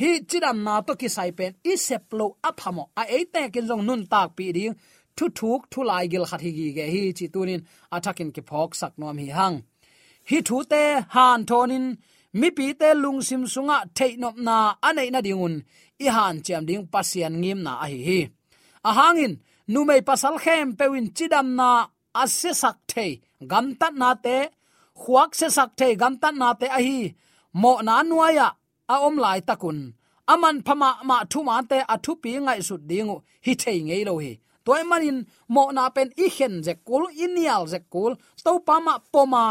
Hi 0.00 0.10
chidam 0.30 0.58
na 0.66 0.80
to 0.86 0.94
ki 1.00 1.08
sai 1.16 1.30
pen. 1.38 1.52
I 1.70 1.74
sep 1.86 2.04
lo 2.18 2.26
aphamo 2.48 2.84
a 3.00 3.02
e 3.18 3.24
te 3.32 3.42
kin 3.54 3.66
jong 3.68 3.84
nun 3.88 4.06
tak 4.12 4.28
pi 4.36 4.52
ding. 4.56 4.74
Thu 5.16 5.24
thuk 5.38 5.60
thu 5.72 5.80
lai 5.90 6.06
gil 6.12 6.24
khathi 6.30 6.50
gi 6.56 6.68
ge 6.76 6.86
hi 6.94 7.02
chi 7.18 7.26
tunin 7.34 7.62
atakin 7.96 8.30
ki 8.34 8.42
phok 8.48 8.70
sak 8.80 8.92
nom 9.00 9.18
hi 9.18 9.28
hang 9.38 9.56
hi 10.30 10.38
thu 10.48 10.56
te 10.72 10.82
han 11.14 11.40
thonin, 11.48 11.86
mi 12.40 12.48
pi 12.56 12.66
te 12.80 12.88
lung 13.02 13.20
sim 13.28 13.42
sunga 13.52 13.78
theinop 13.96 14.36
na 14.46 14.56
anei 14.88 15.10
na 15.12 15.20
dingun. 15.26 15.54
I 16.04 16.06
han 16.16 16.36
cham 16.44 16.62
ding 16.68 16.86
pasian 16.92 17.34
ngim 17.42 17.58
na 17.66 17.72
a 17.84 17.86
hi 17.92 18.00
hi. 18.08 18.20
A 18.88 18.90
hangin, 18.98 19.32
nu 19.72 19.80
mei 19.88 20.02
pasal 20.08 20.34
khem 20.44 20.66
pewin 20.78 21.06
chidam 21.16 21.48
na 21.58 21.68
ase 22.22 22.50
sak 22.62 22.76
the 22.90 23.06
gam 23.50 23.66
tat 23.80 23.94
na 23.94 24.08
te, 24.24 24.36
khuak 25.00 25.30
se 25.38 25.48
sak 25.56 25.70
the 25.78 25.88
gam 26.00 26.14
tat 26.22 26.34
na 26.40 26.48
te 26.60 26.66
a 26.78 26.80
hi. 26.86 27.14
Mo 27.62 27.72
na 27.86 27.94
nuaya 28.02 28.48
a 28.92 28.94
om 29.06 29.16
lai 29.24 29.40
takun. 29.48 29.78
Aman 30.32 30.56
phama 30.66 30.90
ma 31.08 31.16
thu 31.30 31.38
ma 31.48 31.56
te 31.70 31.78
a 31.94 31.96
thu 32.04 32.12
pi 32.22 32.30
ngai 32.44 32.60
su 32.68 32.74
dingu. 32.90 33.16
Hi 33.44 33.52
thei 33.62 33.78
ngei 33.86 34.04
lo 34.08 34.14
hi. 34.24 34.32
Toy 34.64 34.82
manin, 34.90 35.18
mo 35.54 35.62
na 35.76 35.84
pen 35.94 36.08
i 36.24 36.26
khen 36.36 36.54
je 36.66 36.74
kul 36.86 37.04
inial 37.24 37.62
je 37.72 37.78
kul. 37.92 38.12
To 38.44 38.52
pama 38.66 38.94
poma 39.12 39.44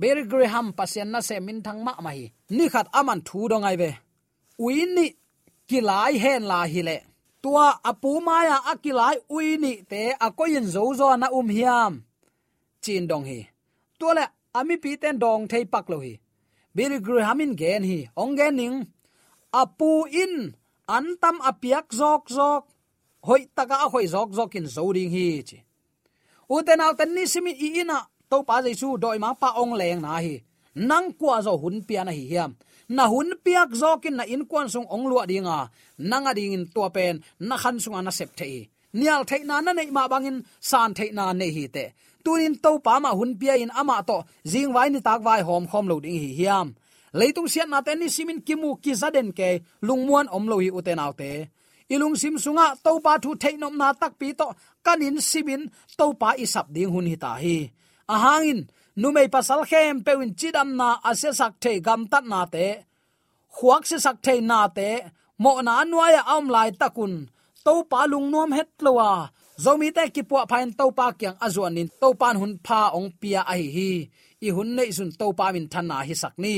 ber 0.00 0.16
graham 0.30 0.66
pasien 0.78 1.08
na 1.12 1.20
se 1.28 1.36
min 1.40 1.62
thang 1.64 1.80
ma 1.86 1.92
mai. 2.04 2.32
Ni 2.56 2.64
khat 2.72 2.86
aman 2.98 3.20
thu 3.26 3.40
do 3.50 3.56
ngai 3.58 3.76
ve. 3.82 3.90
Uini 4.64 5.06
kilai 5.68 6.14
hen 6.24 6.42
la 6.50 6.60
hi 6.72 6.82
le. 6.88 6.96
Tua 7.42 7.66
apu 7.90 8.10
maya 8.26 8.56
akilai 8.72 9.16
uini 9.34 9.72
te 9.90 10.00
akoyin 10.26 10.66
zo 10.74 10.84
zo 10.98 11.06
na 11.16 11.26
um 11.38 11.48
hiam. 11.56 11.92
Chin 12.82 13.06
dong 13.10 13.26
hi. 13.30 13.40
Tua 13.98 14.12
le, 14.18 14.24
ami 14.58 14.74
pi 14.82 14.90
ten 15.02 15.16
dong 15.24 15.42
thei 15.50 15.64
pak 15.72 15.86
lo 15.92 15.98
hi. 16.04 16.14
Ber 16.76 16.92
grahamin 17.06 17.52
gen 17.60 17.82
hi. 17.90 17.98
Ong 18.22 18.34
gen 18.38 18.54
ning. 18.60 18.76
Apu 19.60 19.90
in 20.22 20.34
antam 20.96 21.36
apiak 21.50 21.86
zok 22.00 22.24
zok. 22.36 22.64
Hoi 23.26 23.42
taka 23.56 23.76
hoi 23.92 24.06
zok 24.14 24.30
zok 24.38 24.54
in 24.58 24.66
zoding 24.76 25.10
hi 25.16 25.26
chi. 25.48 25.58
Uten 26.54 26.80
al 26.84 26.94
tan 26.98 27.10
ni 27.14 27.24
simi 27.32 27.52
i 27.66 27.68
ina 27.80 27.98
to 28.34 28.42
pa 28.48 28.56
jaisu 28.64 28.88
doi 29.02 29.18
ma 29.24 29.30
pa 29.42 29.48
ong 29.62 29.72
leng 29.80 30.02
na 30.02 30.18
hi. 30.24 30.34
Nang 30.90 31.06
kwa 31.18 31.36
zo 31.46 31.54
hun 31.62 31.76
pia 31.86 32.02
na 32.04 32.12
hi 32.18 32.24
hiam. 32.30 32.50
Na 32.96 33.04
hun 33.12 33.28
piak 33.44 33.70
zo 33.80 33.90
kin 34.02 34.16
na 34.18 34.24
in 34.34 34.42
kwan 34.50 34.68
sung 34.72 34.86
ong 34.94 35.06
lua 35.10 35.22
dinga 35.30 35.58
nang 36.10 36.26
ding 36.36 36.54
in 36.56 36.64
to 36.74 36.82
pen, 36.96 37.14
na 37.48 37.56
khan 37.62 37.76
sung 37.82 37.96
ana 37.98 38.12
sep 38.18 38.30
thei 38.38 38.56
nial 38.98 39.22
thei 39.30 39.42
na 39.48 39.60
nei 39.60 39.90
ma 39.96 40.02
bangin 40.12 40.38
san 40.70 40.90
theina 40.96 41.24
nei 41.40 41.50
hi 41.56 41.64
te. 41.74 41.84
Tunin 42.24 42.54
to 42.64 42.70
pa 42.86 42.94
ma 43.04 43.10
hun 43.18 43.32
pia 43.40 43.54
in 43.64 43.70
ama 43.80 43.96
to 44.08 44.18
jing 44.50 44.70
vai 44.74 44.88
ni 44.90 45.00
tak 45.06 45.20
vai 45.26 45.40
hom 45.48 45.64
khom 45.70 45.86
lo 45.90 45.96
ding 46.04 46.18
hi 46.24 46.30
hiam. 46.38 46.68
Leitung 47.18 47.48
sian 47.52 47.68
na 47.70 47.78
ten 47.86 47.98
ni 48.00 48.08
simin 48.16 48.40
kimu 48.46 48.70
ki 48.82 48.92
zaden 49.00 49.28
ke 49.38 49.48
lungmuan 49.86 50.26
om 50.36 50.44
lo 50.50 50.56
hi 50.64 50.70
uten 50.78 51.02
autte 51.06 51.30
ilung 51.92 52.16
sim 52.16 52.36
sunga 52.44 52.66
to 52.84 52.92
pa 53.04 53.12
thu 53.22 53.30
theinom 53.42 53.74
na 53.80 53.88
tak 54.00 54.12
pi 54.20 54.28
to, 54.40 54.48
kanin 54.86 55.16
simin 55.30 55.62
to 55.98 56.06
pa 56.20 56.30
isap 56.44 56.66
ding 56.74 56.90
hun 56.94 57.06
hi 57.10 57.16
ta 57.24 57.32
hi 57.42 57.58
ahangin, 58.08 58.60
numei 59.00 59.28
pasal 59.34 59.60
khem 59.70 60.04
pewin 60.04 60.32
chidam 60.38 60.68
na 60.78 60.88
ase 61.10 61.30
sak 61.32 61.52
the 61.62 61.80
gam 61.80 62.06
tat 62.12 62.24
na 62.32 62.44
te. 62.54 62.66
Khuak 63.56 63.86
se 63.86 63.98
sak 63.98 64.16
the 64.22 64.40
na 64.40 64.68
te, 64.68 64.88
mo 65.38 65.60
na 65.60 65.84
nuaya 65.84 66.22
am 66.26 66.48
lai 66.48 66.70
takun. 66.70 67.28
To 67.64 67.84
pa 67.90 68.04
lung 68.10 68.30
nom 68.30 68.52
het 68.52 68.70
lowa. 68.84 69.30
Zomi 69.64 69.88
te 69.96 70.04
ki 70.14 70.22
po 70.22 70.36
phain 70.50 70.72
to 70.78 70.90
pa 70.98 71.12
kyang 71.12 71.38
azuanin. 71.44 71.88
To 72.00 72.14
pan 72.14 72.36
hun 72.40 72.58
pha 72.66 72.90
ong 72.96 73.10
pia 73.20 73.40
a 73.52 73.54
hi 73.60 73.68
hi. 73.76 73.92
I 74.46 74.48
hun 74.56 74.76
nei 74.76 74.90
sun 74.90 75.10
to 75.20 75.32
pa 75.38 75.52
min 75.52 75.66
than 75.72 75.86
na 75.88 75.96
hi 76.08 76.14
sak 76.22 76.34
ni 76.44 76.56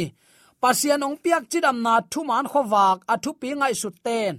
pasian 0.67 1.05
ong 1.07 1.17
piak 1.23 1.45
chidam 1.51 1.79
na 1.87 1.95
thu 2.13 2.21
man 2.31 2.47
khowak 2.53 2.99
a 3.13 3.15
thu 3.23 3.31
pi 3.41 3.49
ngai 3.61 3.75
su 3.81 3.89
ten. 4.07 4.35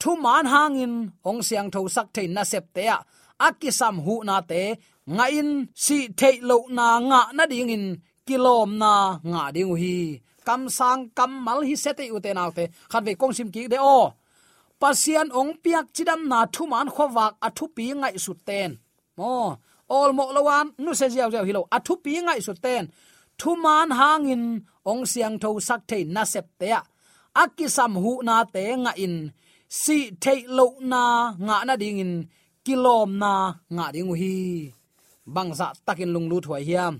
Thu 0.00 0.10
man 0.24 0.46
hangin, 0.52 0.94
ong 1.28 1.40
siang 1.46 1.68
tho 1.74 1.80
sak 1.96 2.08
thein 2.14 2.30
na 2.36 2.42
sep 2.52 2.64
te 2.76 2.84
a. 2.96 2.98
Akisam 3.46 3.96
hu 4.04 4.14
na 4.28 4.36
te 4.50 4.62
nga 5.16 5.26
in 5.38 5.50
si 5.84 5.98
thei 6.20 6.36
lo 6.48 6.56
na 6.76 6.86
nga 7.08 7.20
na 7.36 7.44
ding 7.52 7.72
in 7.76 7.84
kilom 8.26 8.70
na 8.82 8.92
nga 9.30 9.42
ding 9.54 9.72
hi. 9.82 9.98
Kam 10.46 10.62
sang 10.78 11.02
kam 11.18 11.32
mal 11.46 11.60
hi 11.68 11.74
sete 11.84 12.04
u 12.14 12.18
te 12.24 12.30
naw 12.36 12.50
khat 12.90 13.02
ve 13.06 13.12
kong 13.20 13.34
sim 13.36 13.48
ki 13.54 13.62
de 13.72 13.78
o. 13.96 14.00
Pasian 14.80 15.28
ong 15.38 15.52
piak 15.62 15.86
chidam 15.94 16.20
na 16.30 16.38
thu 16.54 16.62
man 16.72 16.88
khowak 16.94 17.32
a 17.46 17.48
thu 17.56 17.64
pi 17.76 17.84
ngai 18.00 18.14
su 18.24 18.32
ten. 18.48 18.70
Mo, 19.18 19.34
ol 19.98 20.10
mo 20.18 20.24
lawan 20.36 20.66
nu 20.82 20.90
se 21.00 21.06
jiao 21.12 21.30
jiao 21.32 21.44
hi 21.48 21.52
lo. 21.56 21.62
A 21.76 21.78
thu 21.86 21.94
pi 22.04 22.12
ngai 22.26 22.40
su 22.46 22.52
ten. 22.64 22.84
Thu 23.40 23.50
man 23.64 23.88
hangin 23.98 24.44
ong 24.90 25.02
siang 25.12 25.36
tho 25.42 25.48
sak 25.68 25.80
thei 25.90 26.02
na 26.14 26.22
sep 26.32 26.46
te 26.60 26.68
akisam 27.42 27.92
hu 28.02 28.12
na 28.28 28.36
te 28.54 28.64
nga 28.84 28.92
in. 29.04 29.16
Si 29.80 29.98
thei 30.22 30.40
lo 30.56 30.66
na 30.92 31.02
nga 31.46 31.56
na 31.68 31.74
ding 31.82 32.00
in 32.04 32.12
kilom 32.64 33.10
na 33.22 33.32
nga 33.76 33.86
ding 33.94 34.12
hi 34.20 34.36
bangza 35.34 35.66
takin 35.86 36.10
lung 36.14 36.28
lu 36.30 36.38
thuai 36.44 36.64
hiam. 36.68 36.94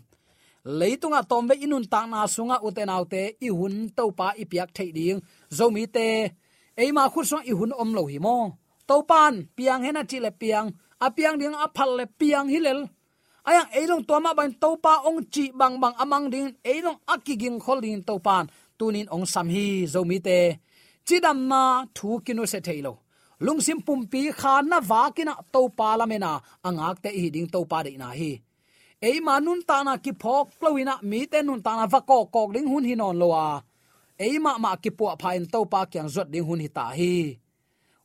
Leitunga 0.78 1.20
tombe 1.30 1.54
inun 1.64 1.84
ta 1.92 2.00
na 2.12 2.20
sunga 2.34 2.56
uten 2.66 2.90
autte 2.96 3.22
i 3.46 3.48
hun 3.58 3.74
to 3.96 4.04
pa 4.18 4.26
i 4.42 4.44
piak 4.50 4.70
thei 4.76 4.90
ding. 4.96 5.18
Zomi 5.56 5.84
te 5.96 6.06
eima 6.82 7.04
khut 7.12 7.26
so 7.30 7.38
i 7.50 7.52
hun 7.58 7.72
om 7.82 7.90
lo 7.96 8.02
hi 8.12 8.18
mo. 8.26 8.36
To 8.88 8.96
pan 9.10 9.34
piang 9.56 9.82
hena 9.84 10.02
chi 10.10 10.18
le 10.24 10.30
piang. 10.40 10.68
A 11.06 11.08
piang 11.16 11.36
ding 11.40 11.56
a 11.64 11.66
phal 11.76 11.90
le 11.98 12.04
piang 12.20 12.48
hilel 12.52 12.80
ayang 13.48 13.70
eilong 13.78 14.04
toma 14.08 14.30
ban 14.38 14.50
to 14.62 14.70
pa 14.84 14.92
ong 15.08 15.20
chi 15.34 15.44
bang 15.60 15.76
bang 15.82 15.96
amang 16.02 16.26
ding. 16.32 16.48
Eilong 16.70 16.98
akiging 17.12 17.58
khol 17.64 17.78
ding 17.84 18.02
to 18.08 18.14
pan 18.26 18.44
tunin 18.78 19.08
ong 19.14 19.26
sam 19.32 19.48
hi. 19.54 19.66
Zomi 19.92 20.18
te 20.26 20.38
chidam 21.06 21.38
na 21.50 21.60
thu 21.96 22.08
kinu 22.24 22.44
se 22.52 22.58
thailo 22.66 22.92
lungsim 23.40 23.78
pumpi 23.86 24.20
kha 24.40 24.62
na 24.62 24.78
wa 24.90 25.02
kina 25.16 25.34
to 25.52 25.68
pa 25.78 25.96
la 25.96 26.06
mena, 26.06 26.40
angak 26.66 26.96
te 27.02 27.10
hi 27.22 27.30
ding 27.34 27.48
to 27.54 27.64
pa 27.70 27.82
de 27.86 27.96
na 27.96 28.10
hi. 28.18 28.32
Ei 29.08 29.20
manun 29.26 29.60
ta 29.68 29.82
na 29.86 29.92
ki 30.04 30.12
phok 30.22 30.46
plowina 30.58 30.94
mi 31.10 31.20
te 31.32 31.38
nun 31.42 31.62
ta 31.66 31.72
na 31.78 31.84
va 31.92 32.00
ko 32.08 32.26
kok 32.34 32.50
ding 32.54 32.68
hun 32.72 32.84
hi 32.88 32.94
non 32.94 33.16
ei 34.18 34.38
ma 34.44 34.52
ma 34.58 34.70
ki 34.82 34.90
pu 34.98 35.04
phain 35.22 35.46
to 35.52 35.60
pa 35.72 35.80
kyang 35.92 36.10
zot 36.14 36.28
ding 36.32 36.46
hun 36.48 36.60
hi 36.64 36.68
ta 36.76 36.84
hi. 36.98 37.38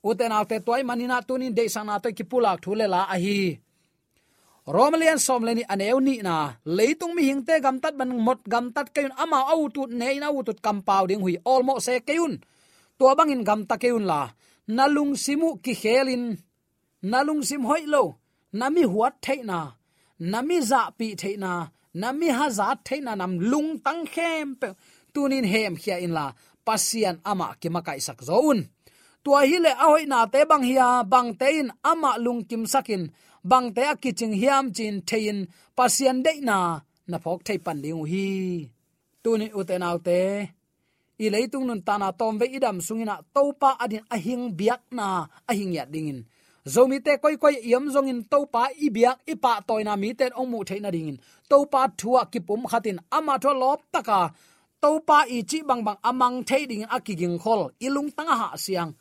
Uten 0.09 0.31
autte 0.37 0.57
toy 0.65 0.81
manina 0.89 1.17
tunin 1.27 1.55
de 1.57 1.63
sana 1.75 1.99
to 2.03 2.09
ki 2.17 2.23
pulak 2.29 2.57
thule 2.63 2.85
la 2.93 3.01
a 3.13 3.17
hi. 3.23 3.39
Romalian 4.75 5.19
somleni 5.19 5.63
aneu 5.73 5.99
ni 5.99 6.15
na, 6.27 6.35
leitung 6.77 7.13
mi 7.15 7.23
hingte 7.29 7.53
gam 7.65 7.77
tat 7.83 7.93
ban 7.99 8.11
mot 8.25 8.39
gam 8.53 8.65
tat 8.75 8.87
kayun 8.95 9.13
ama 9.23 9.39
au 9.51 9.67
tut 9.75 9.89
ne 9.99 10.07
na 10.21 10.27
autut 10.31 10.59
kampau 10.65 11.03
ding 11.09 11.21
hui 11.25 11.35
almo 11.53 11.73
se 11.85 11.93
kayun 12.07 12.33
to 12.97 13.05
bangin 13.17 13.43
gamta 13.47 13.75
kayun 13.81 14.05
la 14.11 14.21
nalung 14.67 15.13
simu 15.23 15.49
ki 15.63 15.73
khelin 15.81 16.37
nalung 17.03 17.43
sim 17.43 17.63
hoi 17.69 17.83
lo, 17.93 18.03
nami 18.53 18.83
huat 18.83 19.13
theina, 19.25 19.59
nami 20.19 20.57
za 20.61 20.81
pi 20.97 21.07
theina, 21.21 21.71
nami 21.93 22.27
ha 22.37 22.49
za 22.49 22.67
theina 22.87 23.15
nam 23.15 23.33
lung 23.51 23.79
tang 23.85 24.05
khem 24.13 24.55
pe, 24.61 24.67
tunin 25.13 25.45
hem 25.53 25.73
khia 25.81 25.97
in 26.05 26.13
la, 26.17 26.25
pasian 26.65 27.17
ama 27.31 27.47
ki 27.61 27.69
makai 27.75 27.99
sak 28.07 28.19
zoun. 28.27 28.59
Tua 29.23 29.39
hi 29.49 29.57
le 29.65 29.71
a 29.83 29.85
hoi 29.91 30.05
na 30.11 30.19
te 30.33 30.39
bang 30.49 30.65
hia, 30.69 30.87
bang 31.13 31.29
te 31.39 31.47
in 31.59 31.69
ama 31.91 32.11
lung 32.25 32.41
kim 32.49 32.63
sakin, 32.73 33.03
bang 33.43 33.67
te 33.75 33.83
a 33.91 33.95
kiching 34.03 34.35
hiam 34.41 34.65
chin 34.75 34.95
thein 35.09 35.37
pasian 35.77 36.17
de 36.25 36.33
na 36.47 36.57
na 37.09 37.17
phok 37.23 37.39
thei 37.47 37.59
pan 37.65 37.77
ding 37.83 38.03
hi. 38.11 38.27
Tunin 39.23 39.51
uten 39.59 39.83
autte 39.89 40.19
i 41.23 41.25
leitung 41.33 41.65
nun 41.67 41.81
tana 41.87 42.09
tom 42.19 42.33
ve 42.39 42.45
idam 42.57 42.77
sungina 42.87 43.15
topa 43.35 43.69
adin 43.83 44.03
ahing 44.15 44.45
biak 44.59 44.83
na 44.97 45.07
ahing 45.51 45.73
ya 45.77 45.83
dingin 45.93 46.19
zomi 46.73 46.97
te 47.05 47.13
koi 47.23 47.35
koi 47.43 47.55
yam 47.71 47.85
zongin 47.93 48.19
topa 48.31 48.63
i 48.85 48.87
biak 48.95 49.17
i 49.31 49.35
pa 49.43 49.53
toina 49.67 49.93
mi 50.01 50.09
ten 50.19 50.31
ong 50.39 50.49
mu 50.51 50.59
theina 50.69 50.89
dingin 50.95 51.17
topa 51.53 51.81
thua 51.99 52.21
ki 52.31 52.39
pum 52.47 52.61
khatin 52.71 52.97
ama 53.17 53.35
tho 53.43 53.51
lop 53.61 53.79
taka. 53.93 54.21
Topa 54.83 55.19
i 55.35 55.39
chi 55.49 55.59
bang 55.69 55.81
bang 55.87 55.99
amang 56.09 56.37
thei 56.49 56.63
ding 56.71 56.85
akiging 56.95 57.37
khol. 57.43 57.61
Ilung 57.85 58.09
tanga 58.17 58.35
ha 58.41 58.49
siang. 58.63 58.91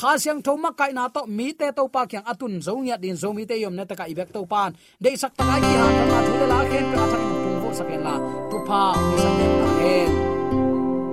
Kha 0.00 0.10
siang 0.22 0.40
thoma 0.46 0.70
kai 0.78 0.92
na 0.96 1.08
to 1.14 1.22
mi 1.36 1.46
te 1.58 1.68
to 1.76 1.84
pa 1.94 2.02
kyang 2.10 2.26
atun 2.32 2.54
zong 2.66 2.82
nya 2.86 2.96
din 3.02 3.16
zomi 3.22 3.44
te 3.50 3.54
yom 3.62 3.74
na 3.76 3.84
taka 3.90 4.04
ibek 4.12 4.32
to 4.34 4.40
pan 4.52 4.70
de 5.02 5.10
sak 5.22 5.32
ta 5.38 5.44
ki 5.62 5.72
ha 5.80 5.86
ta 6.10 6.18
thu 6.26 6.34
la 6.52 6.58
khen 6.70 6.86
ka 6.94 7.04
ta 7.12 7.18
ki 7.22 7.34
pung 7.42 7.58
vo 7.62 7.70
saken 7.78 8.00
la. 8.06 8.14
Tu 8.50 8.56
pa 8.68 8.80
mi 9.06 9.16
sa 9.22 9.30
me 9.38 9.46
ta 9.60 10.25